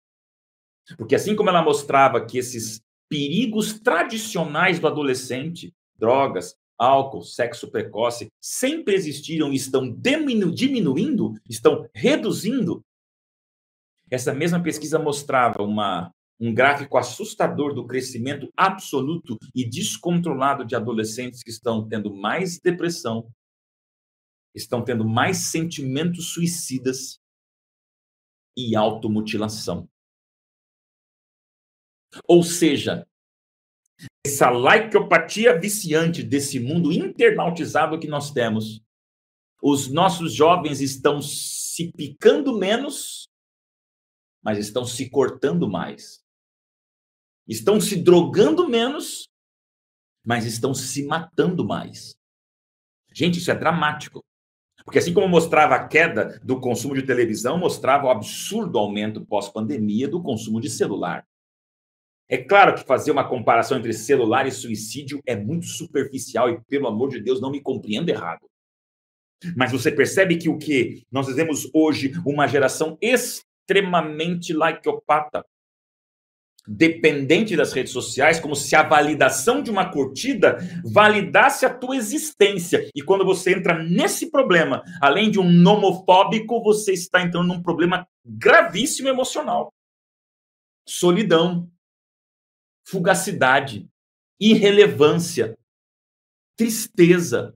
[0.97, 8.29] Porque assim como ela mostrava que esses perigos tradicionais do adolescente, drogas, álcool, sexo precoce
[8.41, 12.85] sempre existiram e estão diminu diminuindo, estão reduzindo.
[14.11, 21.43] Essa mesma pesquisa mostrava uma, um gráfico assustador do crescimento absoluto e descontrolado de adolescentes
[21.43, 23.29] que estão tendo mais depressão,
[24.55, 27.19] estão tendo mais sentimentos suicidas
[28.57, 29.89] e automutilação.
[32.27, 33.07] Ou seja,
[34.25, 38.83] essa laicopatia viciante desse mundo internautizado que nós temos.
[39.63, 43.29] Os nossos jovens estão se picando menos,
[44.43, 46.23] mas estão se cortando mais.
[47.47, 49.29] Estão se drogando menos,
[50.25, 52.15] mas estão se matando mais.
[53.13, 54.23] Gente, isso é dramático.
[54.85, 60.09] Porque assim como mostrava a queda do consumo de televisão, mostrava o absurdo aumento pós-pandemia
[60.09, 61.27] do consumo de celular.
[62.29, 66.87] É claro que fazer uma comparação entre celular e suicídio é muito superficial e, pelo
[66.87, 68.47] amor de Deus, não me compreenda errado.
[69.57, 75.43] Mas você percebe que o que nós vivemos hoje uma geração extremamente likeopata,
[76.67, 82.91] dependente das redes sociais, como se a validação de uma curtida validasse a tua existência.
[82.95, 88.07] E quando você entra nesse problema, além de um nomofóbico, você está entrando num problema
[88.23, 89.73] gravíssimo emocional.
[90.87, 91.71] Solidão,
[92.89, 93.87] fugacidade,
[94.41, 95.57] irrelevância.
[96.57, 97.55] tristeza,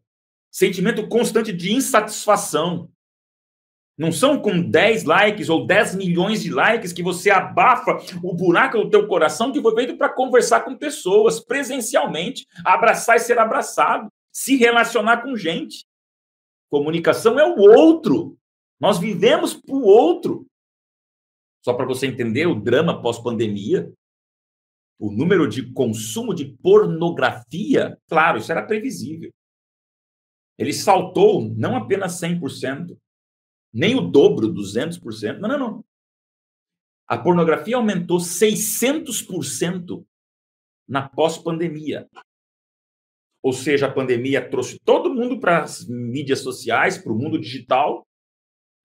[0.48, 2.88] sentimento constante de insatisfação.
[3.98, 8.78] Não são com 10 likes ou 10 milhões de likes que você abafa o buraco
[8.78, 14.08] do teu coração que foi feito para conversar com pessoas presencialmente, abraçar e ser abraçado,
[14.32, 15.84] se relacionar com gente.
[16.70, 18.38] Comunicação é o outro.
[18.78, 20.46] Nós vivemos para o outro.
[21.64, 23.92] Só para você entender o drama pós-pandemia,
[25.02, 29.32] o número de consumo de pornografia, claro, isso era previsível.
[30.56, 32.96] Ele saltou não apenas 100%,
[33.74, 35.38] nem o dobro, 200%.
[35.40, 35.84] Não, não, não.
[37.08, 40.06] A pornografia aumentou 600%
[40.86, 42.08] na pós-pandemia.
[43.42, 48.06] Ou seja, a pandemia trouxe todo mundo para as mídias sociais, para o mundo digital,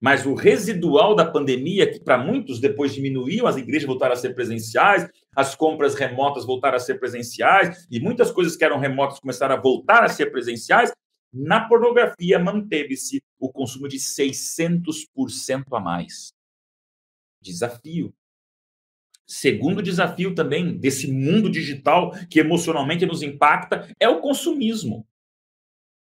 [0.00, 4.34] mas o residual da pandemia, que para muitos depois diminuiu, as igrejas voltaram a ser
[4.34, 5.08] presenciais,
[5.38, 9.60] as compras remotas voltaram a ser presenciais, e muitas coisas que eram remotas começaram a
[9.60, 10.90] voltar a ser presenciais,
[11.32, 16.32] na pornografia, manteve-se o consumo de 600% a mais.
[17.40, 18.12] Desafio.
[19.24, 25.06] Segundo desafio também desse mundo digital que emocionalmente nos impacta é o consumismo.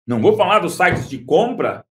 [0.04, 1.86] Não vou falar dos sites de compra.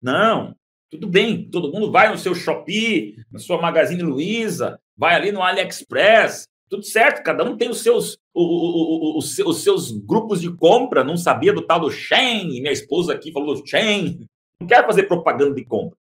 [0.00, 0.56] Não,
[0.90, 5.42] tudo bem, todo mundo vai no seu Shopee, na sua Magazine Luiza, vai ali no
[5.42, 10.50] AliExpress, tudo certo, cada um tem os seus, o, o, o, os seus grupos de
[10.56, 14.26] compra, não sabia do tal do Chain, minha esposa aqui falou do Chain,
[14.58, 15.98] não quero fazer propaganda de compra.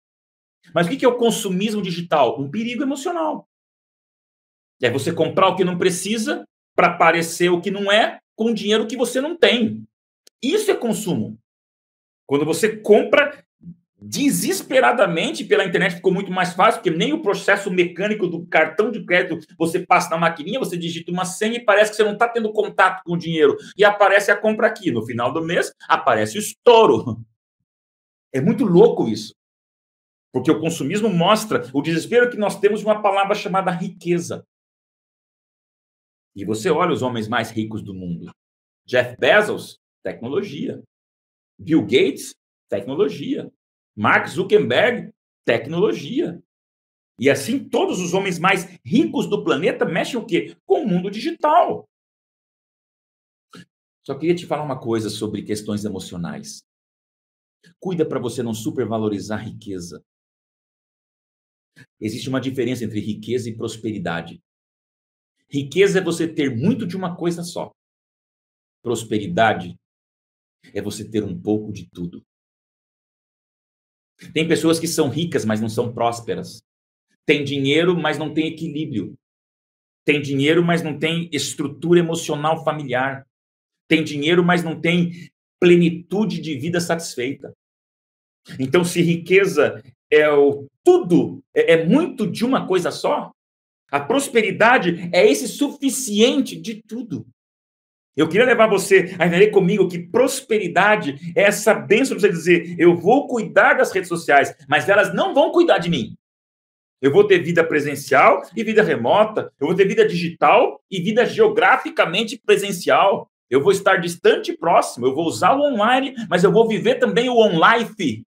[0.74, 2.39] Mas o que é o consumismo digital?
[2.39, 3.49] Um perigo emocional.
[4.82, 6.45] É você comprar o que não precisa
[6.77, 9.89] para parecer o que não é com dinheiro que você não tem.
[10.43, 11.39] Isso é consumo.
[12.27, 13.43] Quando você compra
[14.01, 19.05] desesperadamente pela internet ficou muito mais fácil, porque nem o processo mecânico do cartão de
[19.05, 22.29] crédito você passa na maquininha, você digita uma senha e parece que você não está
[22.29, 23.57] tendo contato com o dinheiro.
[23.77, 24.93] E aparece a compra aqui.
[24.93, 27.20] No final do mês, aparece o estouro.
[28.33, 29.35] É muito louco isso.
[30.33, 34.47] Porque o consumismo mostra o desespero que nós temos uma palavra chamada riqueza.
[36.37, 38.31] E você olha os homens mais ricos do mundo.
[38.87, 40.81] Jeff Bezos, tecnologia.
[41.59, 42.35] Bill Gates,
[42.69, 43.51] tecnologia.
[43.99, 45.12] Mark Zuckerberg,
[45.45, 46.41] tecnologia.
[47.19, 50.57] E assim, todos os homens mais ricos do planeta mexem o quê?
[50.65, 51.91] Com o mundo digital.
[54.07, 56.62] Só queria te falar uma coisa sobre questões emocionais.
[57.81, 60.01] Cuida para você não supervalorizar a riqueza.
[62.01, 64.41] Existe uma diferença entre riqueza e prosperidade.
[65.51, 67.73] Riqueza é você ter muito de uma coisa só.
[68.81, 69.77] Prosperidade
[70.73, 72.25] é você ter um pouco de tudo.
[74.32, 76.62] Tem pessoas que são ricas, mas não são prósperas.
[77.24, 79.15] Tem dinheiro, mas não tem equilíbrio.
[80.05, 83.27] Tem dinheiro, mas não tem estrutura emocional familiar.
[83.86, 85.31] Tem dinheiro, mas não tem
[85.61, 87.53] plenitude de vida satisfeita.
[88.59, 93.32] Então, se riqueza é o tudo, é, é muito de uma coisa só,
[93.90, 97.27] a prosperidade é esse suficiente de tudo.
[98.19, 102.74] Eu queria levar você a entender comigo que prosperidade é essa bênção para você dizer:
[102.77, 106.16] eu vou cuidar das redes sociais, mas elas não vão cuidar de mim.
[107.01, 109.53] Eu vou ter vida presencial e vida remota.
[109.61, 113.31] Eu vou ter vida digital e vida geograficamente presencial.
[113.49, 115.07] Eu vou estar distante e próximo.
[115.07, 118.24] Eu vou usar o online, mas eu vou viver também o on-life.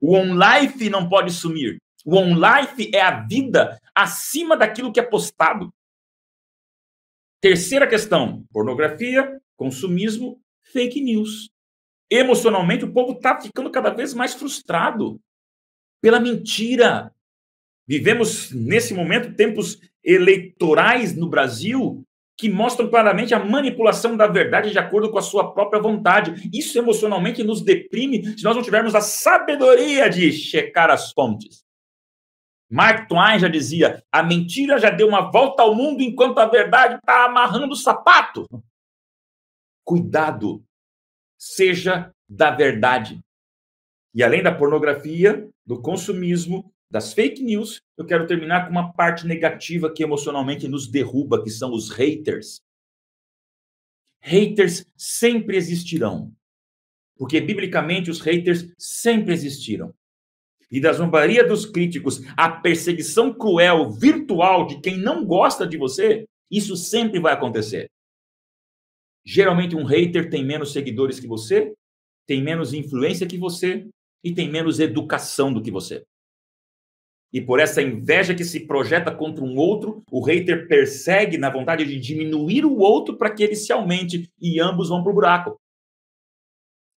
[0.00, 1.76] O on-life não pode sumir.
[2.06, 5.70] O on-life é a vida acima daquilo que é postado.
[7.40, 10.40] Terceira questão: pornografia, consumismo,
[10.72, 11.50] fake news.
[12.10, 15.20] Emocionalmente, o povo está ficando cada vez mais frustrado
[16.02, 17.12] pela mentira.
[17.86, 22.04] Vivemos, nesse momento, tempos eleitorais no Brasil
[22.36, 26.48] que mostram claramente a manipulação da verdade de acordo com a sua própria vontade.
[26.52, 31.62] Isso emocionalmente nos deprime se nós não tivermos a sabedoria de checar as fontes.
[32.70, 36.94] Mark Twain já dizia: a mentira já deu uma volta ao mundo enquanto a verdade
[36.94, 38.46] está amarrando o sapato.
[39.84, 40.64] Cuidado,
[41.36, 43.20] seja da verdade.
[44.14, 49.26] E além da pornografia, do consumismo, das fake news, eu quero terminar com uma parte
[49.26, 52.60] negativa que emocionalmente nos derruba, que são os haters.
[54.20, 56.32] Haters sempre existirão.
[57.16, 59.94] Porque biblicamente os haters sempre existiram
[60.70, 66.24] e da zombaria dos críticos, a perseguição cruel, virtual de quem não gosta de você,
[66.50, 67.90] isso sempre vai acontecer.
[69.24, 71.74] Geralmente, um hater tem menos seguidores que você,
[72.26, 73.88] tem menos influência que você
[74.22, 76.04] e tem menos educação do que você.
[77.32, 81.84] E por essa inveja que se projeta contra um outro, o hater persegue na vontade
[81.84, 85.59] de diminuir o outro para que ele se aumente e ambos vão para o buraco.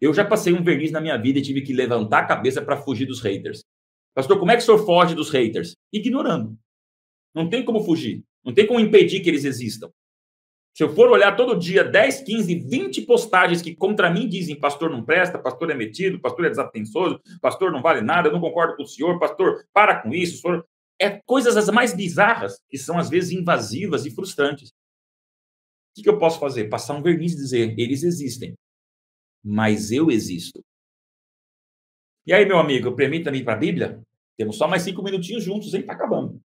[0.00, 2.76] Eu já passei um verniz na minha vida e tive que levantar a cabeça para
[2.76, 3.62] fugir dos haters.
[4.14, 5.76] Pastor, como é que o senhor foge dos haters?
[5.92, 6.56] Ignorando.
[7.34, 8.24] Não tem como fugir.
[8.44, 9.90] Não tem como impedir que eles existam.
[10.74, 14.88] Se eu for olhar todo dia 10, 15, 20 postagens que contra mim dizem pastor
[14.88, 18.76] não presta, pastor é metido, pastor é desatensoso, pastor não vale nada, eu não concordo
[18.76, 20.64] com o senhor, pastor, para com isso, senhor...
[20.98, 24.70] é coisas as mais bizarras que são às vezes invasivas e frustrantes.
[25.98, 26.68] O que eu posso fazer?
[26.68, 28.54] Passar um verniz e dizer, eles existem,
[29.42, 30.64] mas eu existo.
[32.26, 34.02] E aí, meu amigo, permita-me ir para a Bíblia?
[34.36, 35.80] Temos só mais cinco minutinhos juntos, hein?
[35.80, 36.40] Está acabando.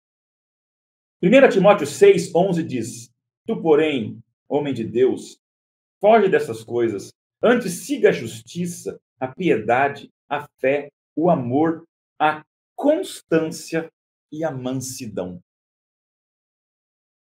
[1.21, 3.09] 1 Timóteo 6, 11 diz:
[3.45, 5.39] Tu, porém, homem de Deus,
[5.99, 7.13] foge dessas coisas.
[7.41, 11.85] Antes siga a justiça, a piedade, a fé, o amor,
[12.19, 12.43] a
[12.75, 13.89] constância
[14.31, 15.41] e a mansidão.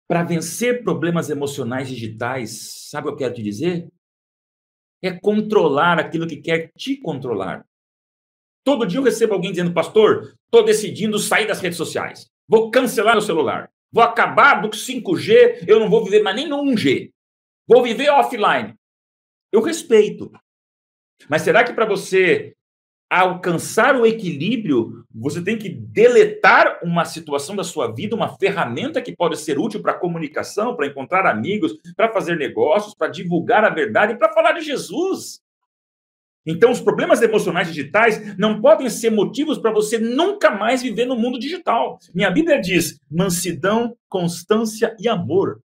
[0.08, 3.90] Para vencer problemas emocionais digitais, sabe o que eu quero te dizer?
[5.02, 7.66] É controlar aquilo que quer te controlar.
[8.64, 12.28] Todo dia eu recebo alguém dizendo, pastor, estou decidindo sair das redes sociais.
[12.48, 13.70] Vou cancelar o celular.
[13.92, 17.12] Vou acabar do 5G, eu não vou viver mais nem no 1G.
[17.68, 18.74] Vou viver offline.
[19.52, 20.32] Eu respeito.
[21.30, 22.55] Mas será que para você
[23.22, 29.16] alcançar o equilíbrio, você tem que deletar uma situação da sua vida, uma ferramenta que
[29.16, 34.18] pode ser útil para comunicação, para encontrar amigos, para fazer negócios, para divulgar a verdade
[34.18, 35.40] para falar de Jesus?
[36.46, 41.16] Então, os problemas emocionais digitais não podem ser motivos para você nunca mais viver no
[41.16, 41.98] mundo digital.
[42.14, 45.62] Minha Bíblia diz mansidão, constância e amor.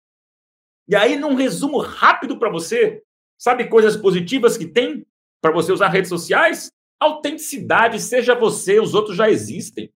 [0.86, 3.02] E aí, num resumo rápido para você,
[3.36, 5.04] sabe coisas positivas que tem
[5.40, 6.70] para você usar redes sociais?
[7.00, 9.92] Autenticidade, seja você, os outros já existem.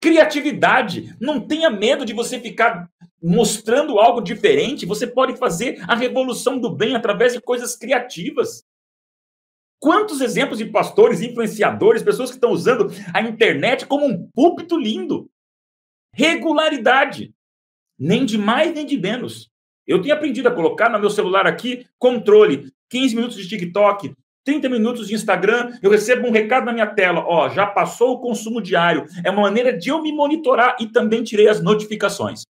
[0.00, 2.90] Criatividade, não tenha medo de você ficar
[3.22, 4.84] mostrando algo diferente.
[4.84, 8.64] Você pode fazer a revolução do bem através de coisas criativas.
[9.80, 15.30] Quantos exemplos de pastores, influenciadores, pessoas que estão usando a internet como um púlpito lindo?
[16.12, 17.34] Regularidade.
[17.98, 19.50] Nem de mais nem de menos.
[19.86, 22.72] Eu tenho aprendido a colocar no meu celular aqui controle.
[22.90, 24.14] 15 minutos de TikTok,
[24.44, 27.24] 30 minutos de Instagram, eu recebo um recado na minha tela.
[27.26, 29.06] Ó, já passou o consumo diário.
[29.24, 32.42] É uma maneira de eu me monitorar e também tirei as notificações.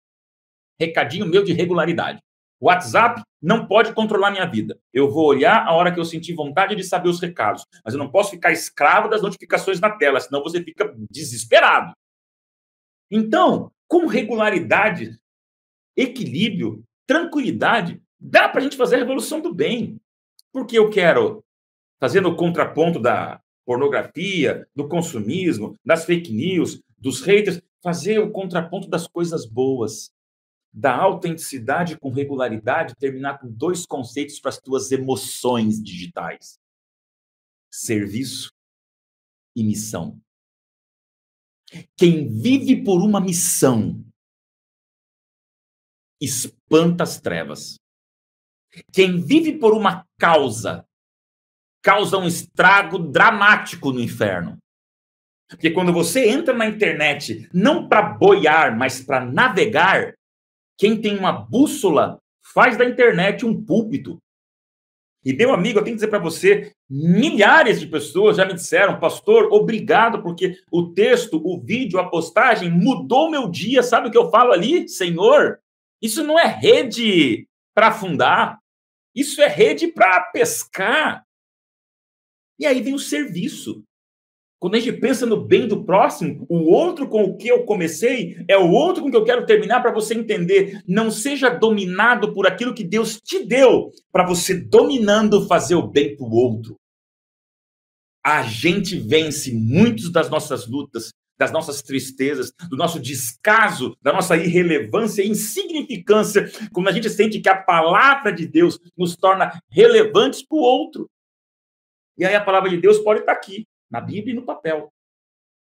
[0.79, 2.19] Recadinho meu de regularidade.
[2.61, 4.79] WhatsApp não pode controlar minha vida.
[4.93, 7.99] Eu vou olhar a hora que eu sentir vontade de saber os recados, mas eu
[7.99, 11.93] não posso ficar escravo das notificações na tela, senão você fica desesperado.
[13.11, 15.19] Então, com regularidade,
[15.95, 20.01] equilíbrio, tranquilidade, dá para a gente fazer a revolução do bem.
[20.51, 21.44] Porque eu quero,
[22.05, 28.91] fazendo o contraponto da pornografia, do consumismo, das fake news, dos haters, fazer o contraponto
[28.91, 30.13] das coisas boas
[30.71, 36.59] da autenticidade com regularidade terminar com dois conceitos para as tuas emoções digitais:
[37.73, 38.53] serviço
[39.57, 40.21] e missão.
[41.97, 44.05] Quem vive por uma missão
[46.21, 47.77] espanta as trevas.
[48.93, 50.87] Quem vive por uma causa
[51.85, 54.56] causa um estrago dramático no inferno.
[55.51, 60.15] Porque quando você entra na internet não para boiar, mas para navegar,
[60.78, 62.19] quem tem uma bússola
[62.55, 64.19] faz da internet um púlpito.
[65.23, 68.98] E, meu amigo, eu tenho que dizer para você: milhares de pessoas já me disseram,
[68.98, 73.82] pastor, obrigado, porque o texto, o vídeo, a postagem mudou meu dia.
[73.82, 74.89] Sabe o que eu falo ali?
[74.89, 75.61] Senhor,
[76.01, 78.59] isso não é rede para afundar,
[79.15, 81.24] isso é rede para pescar.
[82.59, 83.85] E aí vem o serviço.
[84.65, 88.43] Quando a gente pensa no bem do próximo, o outro com o que eu comecei
[88.49, 90.83] é o outro com que eu quero terminar para você entender.
[90.89, 96.17] Não seja dominado por aquilo que Deus te deu, para você dominando fazer o bem
[96.17, 96.77] para o outro.
[98.25, 104.35] A gente vence muitas das nossas lutas, das nossas tristezas, do nosso descaso, da nossa
[104.35, 110.43] irrelevância e insignificância, quando a gente sente que a palavra de Deus nos torna relevantes
[110.43, 111.11] para o outro.
[112.16, 114.93] E aí a palavra de Deus pode estar aqui, na Bíblia e no papel.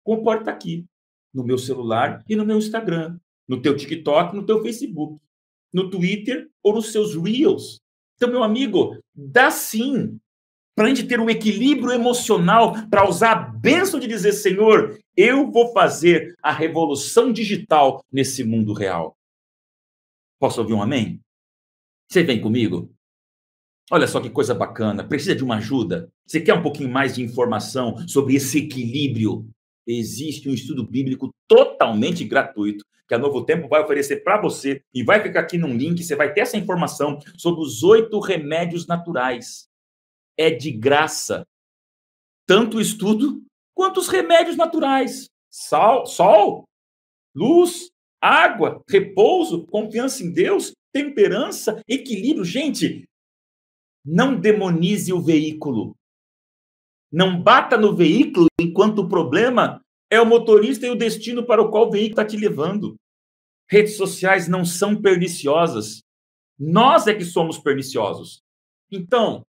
[0.04, 0.86] Como pode estar aqui,
[1.34, 3.18] no meu celular e no meu Instagram,
[3.48, 5.22] no teu TikTok, no teu Facebook,
[5.74, 7.82] no Twitter ou nos seus Reels.
[8.16, 10.20] Então, meu amigo, dá sim
[10.76, 15.52] para a gente ter um equilíbrio emocional, para usar a bênção de dizer, Senhor, eu
[15.52, 19.18] vou fazer a revolução digital nesse mundo real.
[20.40, 21.20] Posso ouvir um amém?
[22.10, 22.94] Você vem comigo?
[23.94, 25.04] Olha só que coisa bacana.
[25.04, 26.10] Precisa de uma ajuda?
[26.26, 29.46] Você quer um pouquinho mais de informação sobre esse equilíbrio?
[29.86, 35.04] Existe um estudo bíblico totalmente gratuito que a Novo Tempo vai oferecer para você e
[35.04, 36.02] vai ficar aqui num link.
[36.02, 39.70] Você vai ter essa informação sobre os oito remédios naturais
[40.38, 41.46] é de graça.
[42.48, 43.44] Tanto o estudo
[43.76, 45.30] quanto os remédios naturais.
[45.52, 46.64] Sol, sol,
[47.36, 47.90] luz,
[48.22, 52.46] água, repouso, confiança em Deus, temperança, equilíbrio.
[52.46, 53.04] Gente,
[54.04, 55.96] não demonize o veículo.
[57.12, 61.70] Não bata no veículo enquanto o problema é o motorista e o destino para o
[61.70, 62.96] qual o veículo está te levando.
[63.70, 66.02] Redes sociais não são perniciosas.
[66.60, 68.42] Nós é que somos perniciosos.
[68.92, 69.42] Então,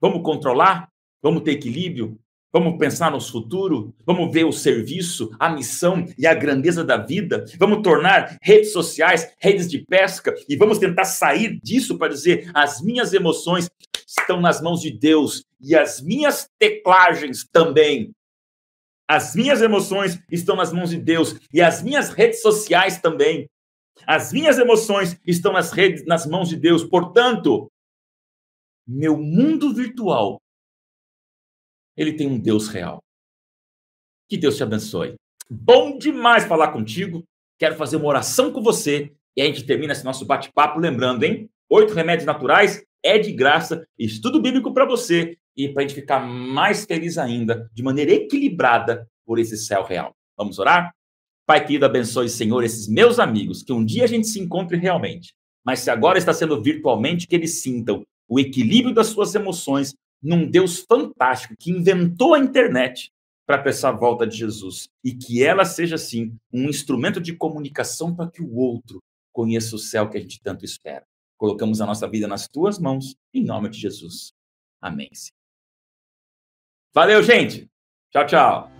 [0.00, 0.88] vamos controlar?
[1.22, 2.18] Vamos ter equilíbrio?
[2.52, 3.92] Vamos pensar no futuro?
[4.06, 7.44] Vamos ver o serviço, a missão e a grandeza da vida?
[7.58, 12.80] Vamos tornar redes sociais redes de pesca e vamos tentar sair disso para dizer: as
[12.80, 13.68] minhas emoções
[14.06, 18.12] estão nas mãos de Deus e as minhas teclagens também.
[19.08, 23.48] As minhas emoções estão nas mãos de Deus e as minhas redes sociais também.
[24.06, 26.82] As minhas emoções estão nas redes, nas mãos de Deus.
[26.82, 27.70] Portanto,
[28.86, 30.40] meu mundo virtual
[31.96, 33.02] ele tem um Deus real.
[34.28, 35.14] Que Deus te abençoe.
[35.48, 37.22] Bom demais falar contigo.
[37.58, 41.48] Quero fazer uma oração com você e a gente termina esse nosso bate-papo lembrando, hein?
[41.70, 46.20] Oito remédios naturais é de graça, estudo bíblico para você e para a gente ficar
[46.20, 50.16] mais feliz ainda, de maneira equilibrada por esse céu real.
[50.36, 50.92] Vamos orar?
[51.46, 55.34] Pai querido, abençoe, Senhor, esses meus amigos, que um dia a gente se encontre realmente,
[55.62, 60.50] mas se agora está sendo virtualmente, que eles sintam o equilíbrio das suas emoções num
[60.50, 63.10] Deus fantástico que inventou a internet
[63.46, 68.30] para essa volta de Jesus e que ela seja, assim, um instrumento de comunicação para
[68.30, 71.04] que o outro conheça o céu que a gente tanto espera.
[71.44, 74.32] Colocamos a nossa vida nas tuas mãos, em nome de Jesus.
[74.80, 75.10] Amém.
[76.94, 77.70] Valeu, gente.
[78.10, 78.73] Tchau, tchau.